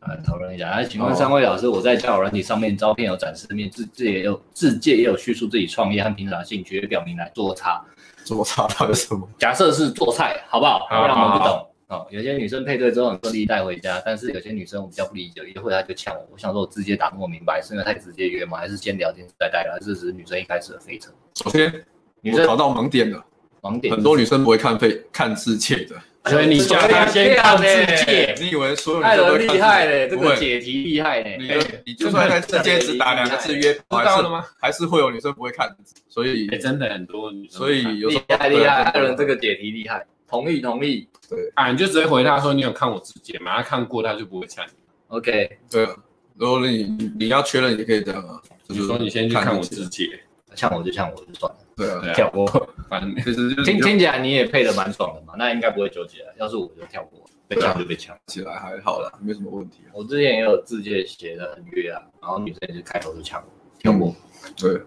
[0.05, 7.83] 来讨论一下，来，请问三位老师，我在交友软体上面照片有展示面，自自也有自介也有叙述自己创业和平常的兴趣，表明来做差。
[8.25, 9.27] 做差到底什么？
[9.37, 10.87] 假设是做菜，好不好？
[10.89, 11.67] 好让我们不懂。
[11.87, 16.27] 哦，有些女生配对之后很顺利带回家，但是有些女生我比较不理解，约会她就呛我。
[16.31, 18.57] 我想说，我直接打那么明白，是因为太直接约吗？
[18.57, 19.77] 还是先聊天再带来？
[19.79, 21.11] 这是只是女生一开始的飞车？
[21.35, 21.85] 首先，
[22.21, 23.23] 女生找到盲点了。
[23.61, 25.95] 盲点很多女生不会看飞看字界的，
[26.25, 27.65] 所以你叫他先看自
[28.05, 28.33] 介。
[28.39, 31.37] 你以为所有艾伦人都厉害嘞，这个解题厉害嘞。
[31.39, 31.55] 你就
[31.85, 34.45] 你就算在字界只打两个字约炮，还是知道了吗？
[34.59, 35.75] 还是会有女生不会看，
[36.07, 41.07] 所以哎，真的很多女生，所以有厉害厉害，艾伦这个解题厉害，同意同意。
[41.29, 43.57] 对啊，你就直接回答说你有看我自己吗？
[43.57, 44.71] 他看过，他就不会呛你。
[45.07, 45.95] OK，对啊，
[46.35, 50.09] 如果你你你要确认你可以这样啊，就是说你先去看我自己，
[50.55, 52.45] 呛我就呛我就算了，对啊，对啊跳过。
[52.89, 56.33] 反正其 实就是听听起来你也配的蛮爽的嘛，那应该不会纠结了。
[56.39, 58.15] 要是我就跳过，被抢就被抢。
[58.27, 59.91] 起来还好啦，没什么问题啊。
[59.93, 64.15] 我之前也有字界写的很约啊，然后女生也是开头就呛我，跳过。
[64.57, 64.81] 对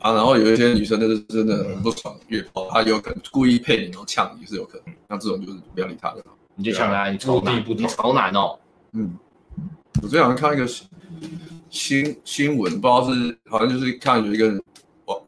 [0.00, 6.36] 啊，然后有一些女生就是真的很不爽约炮，她有可能故意配你然后呛你是有可能，那这种就是不要理她就好。
[6.54, 8.58] 你就呛他，你超难，不同你超难哦。
[8.92, 9.16] 嗯，
[10.02, 10.86] 我最近好像看一个新
[11.70, 14.60] 新新闻，不知道是好像就是看有一个网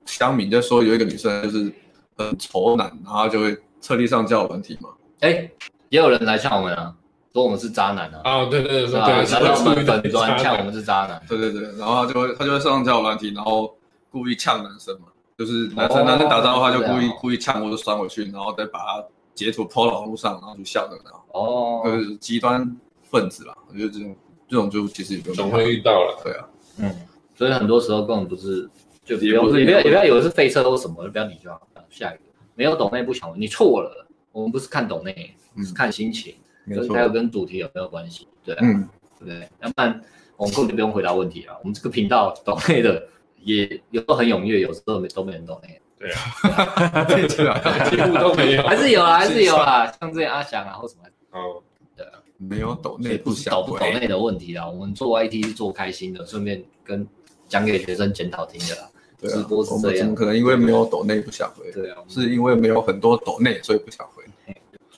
[0.07, 1.73] 乡民就说有一个女生就是
[2.17, 4.91] 很丑男，然后就会特地上交友软体嘛。
[5.21, 5.51] 哎，
[5.89, 6.95] 也有人来呛我们啊，
[7.33, 9.07] 说我们是渣男啊，哦，对对对，是吧？
[9.07, 10.73] 对，来到我们粉专呛我们。
[10.73, 11.21] 是渣男。
[11.29, 13.75] 对对对，然后他就会他就会上交友软体，然后
[14.11, 15.07] 故意呛男生嘛，
[15.39, 19.05] 就是男生、哦男生打招呼，他就故意、故意呛或者酸回去，然后再把他
[19.35, 23.57] 截图 po 到网络上，然后就笑着，然后哦，就是极端分子啦。
[23.69, 24.17] 我觉得这种
[24.49, 26.47] 这种就其实也不用总会遇到了，对啊，
[26.79, 26.95] 嗯，
[27.35, 28.69] 所以很多时候根本不是，
[29.05, 31.61] 就不要也不要也不要以为是飞车或什么，就不要理就好。
[31.91, 32.23] 下一个
[32.57, 36.35] 没有懂内不想问，你错了，我们不是看懂内，嗯是看心情，
[36.65, 38.89] 没就是还有，跟主题有没有关系，对啊，嗯，
[39.19, 39.49] 对不对？
[39.61, 40.01] 要不然
[40.37, 41.55] 我们根本就不用回答问题啊。
[41.61, 43.07] 我们这个频道懂内的
[43.43, 48.63] 也有时候很踊跃，有时候没都没人懂内，对啊，听起来节目都没有。
[48.65, 51.05] 还是有啊，还是有啊，像之前阿翔啊或什么，
[51.39, 51.63] 哦，
[51.97, 52.05] 对
[52.39, 54.69] 没有抖内不想不是抖不抖，内的问题啦。
[54.69, 57.07] 我们做 IT 是做开心的，顺便跟
[57.49, 58.91] 讲给学生检讨听的啦。
[59.25, 61.73] 对啊，直播是我们怎么可能因为没有抖内不想回？
[61.73, 64.23] 对啊，是因为没有很多抖内，所以不想回。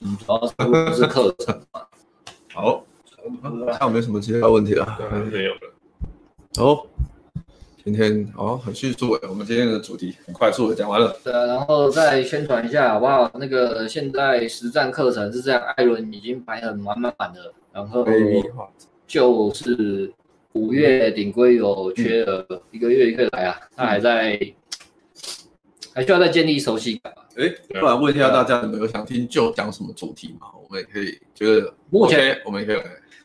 [0.01, 0.45] 嗯主要
[0.91, 1.81] 是是课程嘛。
[2.53, 2.83] 好，
[3.79, 4.97] 那我没什么其他问题了。
[5.31, 5.59] 没有了。
[6.57, 6.85] 好，
[7.83, 11.17] 今天哦很迅速诶，我们今天的主题很快速的讲完了。
[11.23, 13.31] 对啊，然后再宣传一下好不好？
[13.35, 18.05] 那个现在实战课程是这样，艾伦已经排很满满的，然后
[19.07, 20.11] 就是
[20.53, 24.39] 五月顶规有缺额，一个月一个来啊，他还在，
[25.93, 27.27] 还需要再建立熟悉感吧。
[27.37, 27.47] 哎，
[27.79, 30.47] 不然问一下大家有没有想听就讲什么主题嘛？
[30.63, 32.81] 我们也可以就是目前 OK，我们也可以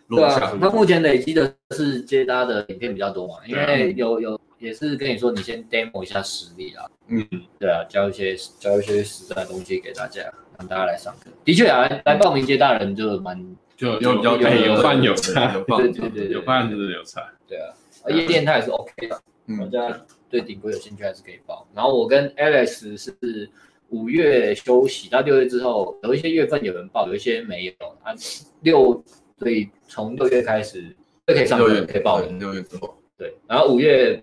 [0.09, 0.55] 录一下，。
[0.61, 7.27] 他目前累积的是接搭的影片比较多嘛，因为有有也是跟你说，你先 demo 一下实力啊，嗯，
[7.59, 10.23] 对啊，教一些教一些实在的东西给大家，
[10.59, 11.31] 让大家来上课。
[11.45, 13.39] 的确啊，来来报名接搭人就蛮
[13.77, 17.23] 就有有有有饭有菜，有饭对对有饭就是有菜。
[17.49, 21.67] 对啊，啊夜店它也是 OK 的，大嗯，家对顶规有兴趣还是可以报。
[21.75, 23.51] 然后我跟 Alex 是
[23.89, 28.15] 五月休息，到六月之后有一些月份有人报，有一些没有啊。
[28.61, 29.03] 六
[29.39, 30.95] 所以从六月开始
[31.27, 32.39] 就可以上课，六月可以报名。
[32.39, 34.23] 六月之后，对，然后五月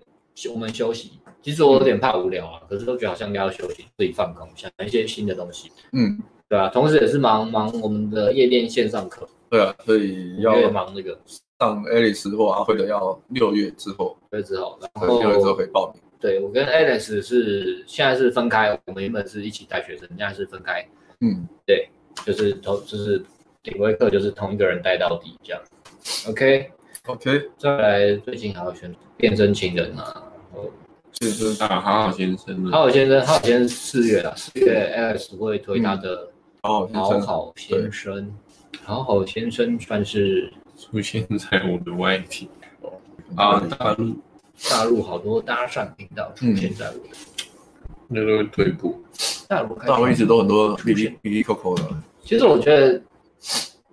[0.52, 11.18] 我们休息，其实我有点怕无聊啊，可是都觉得好像应该要休息，自己放空，想一些新的东西，嗯，对啊，同时也是忙忙我们的夜店线上课，对啊，所以要忙那个。
[11.58, 16.00] 上 Alice 或阿辉的要六月之后，六月之后，然后六月之后后可以报名。
[16.18, 20.86] 对我跟 Alex 是现在是分开，我们原本是一起带学生，现在是分开，
[21.20, 21.90] 嗯，对
[22.24, 23.22] 就是同就是
[23.62, 25.62] 顶规课就是同一个人带到底这样
[26.28, 30.70] ，OK，OK，再来最近还有选变身情人啊，然后
[31.12, 36.30] 健身啊，好好先生啊，好好先生，好好先生四月啊，四月 Alex 会推他的。
[36.62, 38.34] 好好先生，好好先生，
[38.84, 42.48] 好好先生算是出现在我的外体
[43.36, 44.16] 啊，大陆
[44.70, 47.08] 大陆好多搭讪频道出现在我的、
[48.08, 49.02] 那都会退步。
[49.48, 51.84] 大陆大陆一直都很多比例比例扣扣的，
[52.22, 53.00] 其实我觉得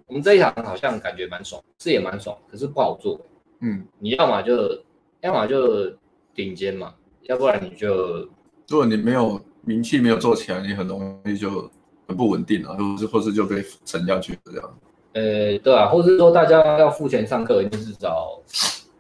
[0.05, 3.19] 我们这一行好像感觉蛮爽，是也蛮爽，可是不好做。
[3.59, 4.83] 嗯，你要么就
[5.21, 5.91] 要么就
[6.33, 8.19] 顶尖嘛，要不然你就
[8.67, 11.69] 如果你没有名气没有做起来，你很容易就
[12.07, 14.79] 很不稳定啊，或是或是就被沉下去这样。
[15.13, 18.39] 呃对啊，或是说大家要付钱上课，一定是找，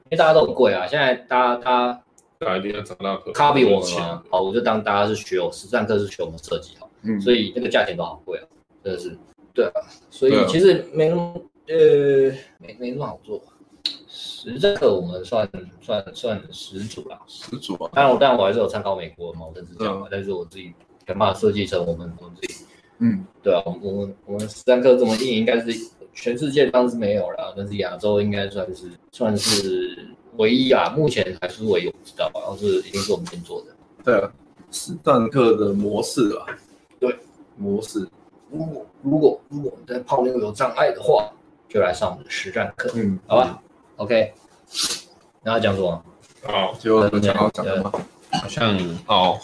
[0.05, 2.01] 因为大家都很贵啊，现在大家他
[2.39, 6.89] 大家一定要找那个 copy 我们钱嘛，好，我就当大家是学我实战课是学我们设计好。
[7.03, 8.45] 嗯，所以那个价钱都好贵啊，
[8.83, 9.15] 真的是。
[9.53, 9.71] 对啊，
[10.09, 11.75] 所以其实没那么呃
[12.59, 13.41] 没没那么好做。
[14.07, 15.47] 实战课我们算
[15.81, 20.73] 算算始祖啦，十足啊，当然我当然我还是有参考美国的嘛，我真是这样嘛嗯，但是我自己
[21.05, 22.65] 想办法设计成我们我们自己。
[22.99, 25.71] 嗯，对啊，我们我们我们实战课这么硬，应该是
[26.13, 33.67] 全世界当然是没有了，但是亚洲应该算是算是唯一啊，目前还是唯一我不知道，然后是一定是我们先做的。
[34.03, 34.31] 对啊，
[34.71, 36.45] 实战课的模式啊，
[36.99, 37.15] 对，
[37.55, 38.07] 模式，
[38.49, 41.29] 如果如果如果你在泡妞有障碍的话，
[41.69, 43.61] 就来上我们的实战课，嗯，好吧
[43.97, 44.33] ？OK，
[45.43, 46.03] 然后讲什么？
[46.47, 47.91] 哦，就讲到讲的嘛，
[48.31, 48.77] 好像
[49.07, 49.37] 哦，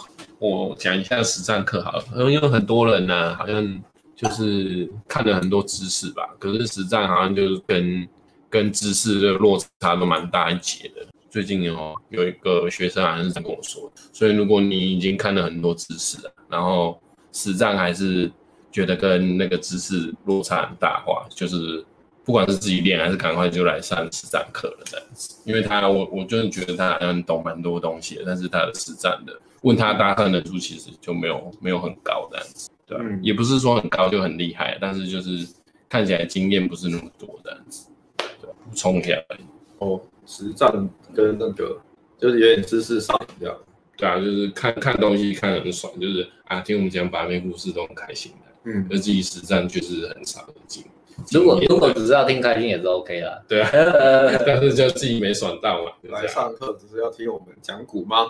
[0.50, 3.82] 我讲一下实战课好了，因为很多人呢、好像
[4.14, 8.06] 就是看了很多知识吧，可是实战好像就是跟
[8.50, 11.06] 跟知识的落差都蛮大一截的。
[11.30, 18.30] 最近哦，有一个学生好像是这样跟我说，所以如果你已经看了很多知识了，然后实战还是
[18.70, 21.84] 觉得跟那个知识落差很大的话，就是
[22.26, 25.38] 不管是自己练还是赶快就来上实战课了这样子。
[25.46, 29.34] 因为他我我就是觉得他好像懂蛮多东西，但是他的实战的
[29.64, 35.46] 问他答案人数其实就没有没有很高这样子，对也不是说很高就很厉害，但是就是
[35.90, 39.42] 看起来经验不是那么多这样子，对，补充一下而已。
[39.80, 40.72] 哦，实战
[41.14, 41.82] 跟那个
[42.18, 43.58] 就是有点知识上瘾这样。
[43.96, 48.52] 对啊，就是看看东西看很爽，就是啊，听我们讲把妹故事都很开心的。
[48.66, 50.84] 嗯而自己实战确实很少的经。
[51.32, 53.44] 如果如果只是要听开心也是 OK 的。
[53.48, 53.70] 对啊，
[54.48, 58.26] 但是就自己没爽到嘛，来上课只是要听我们讲古吗？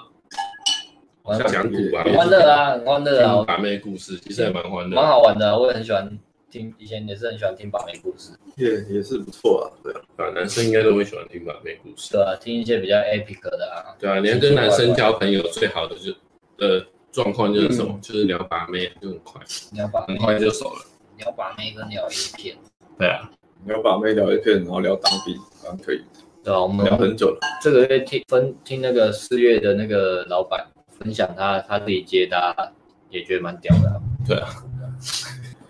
[1.24, 5.58] 玩讲古啊，很欢乐啊，很欢乐听啊，把妹故事其实也蛮欢乐的，蛮好玩的。
[5.58, 6.20] 我也很喜欢
[6.52, 8.32] 听，以前也是很喜欢听把妹故事。
[8.58, 10.02] 也也是不错啊，对啊。
[10.18, 12.12] 啊，男生应该都会喜欢听把妹故事。
[12.12, 13.96] 对啊，听一些比较 epic 的啊。
[13.98, 16.12] 对啊，你要跟男生交朋友最好的就
[16.58, 17.94] 的状况就是什么？
[17.94, 20.82] 嗯就是聊把妹就很快，你要把很快就熟了。
[21.20, 22.58] 聊把妹跟聊 A 片，
[23.00, 23.32] 对啊，
[23.64, 26.02] 你要把妹聊一片，然后聊当兵，好像可以
[26.44, 26.62] 对啊？
[26.62, 27.40] 我们聊很久了。
[27.62, 30.68] 这个月听分听那个四月的那个老板
[31.04, 32.56] 分享他他自己接搭，
[33.10, 34.02] 也觉得蛮屌的、啊。
[34.26, 34.50] 对啊，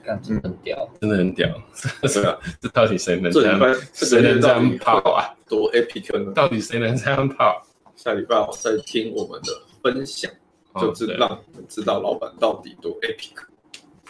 [0.04, 0.88] 干真的很屌。
[1.02, 1.50] 真的很屌。
[2.08, 3.82] 是吧，这到底谁能这礼拜这样？
[3.94, 5.34] 谁能这样跑啊？
[5.48, 6.32] 多 epic 呢？
[6.34, 7.66] 到底谁能这样跑？
[7.96, 10.32] 下礼拜我再听我们的分享，
[10.80, 13.32] 就知哦让你们知道老板到底多 epic。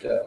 [0.02, 0.22] 对啊。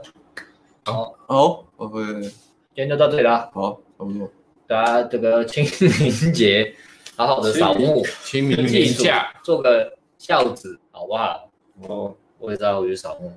[0.85, 2.31] 好，好，OK，今
[2.75, 3.51] 天就到这里啦。
[3.53, 4.31] 好，差不多。
[4.67, 5.65] 大家这个清
[6.01, 6.75] 明节
[7.17, 11.51] 好好的扫墓，清明记住年假做个孝子，好不好？
[11.89, 13.31] 哦，我也知道我去扫墓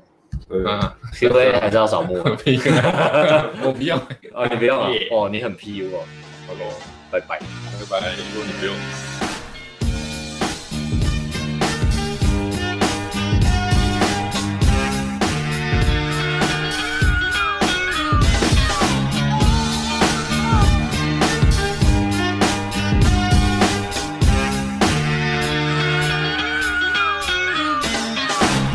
[0.48, 2.24] 对，啊，，P V 还是要扫墓啊。
[3.62, 3.98] 我不用，
[4.34, 4.90] 啊，你不用啊？
[5.12, 6.00] 哦，你很 P U 哦。
[6.48, 6.72] 好喽，
[7.12, 7.38] 拜拜。
[7.38, 8.16] 拜拜。
[8.16, 9.19] 如果你不用。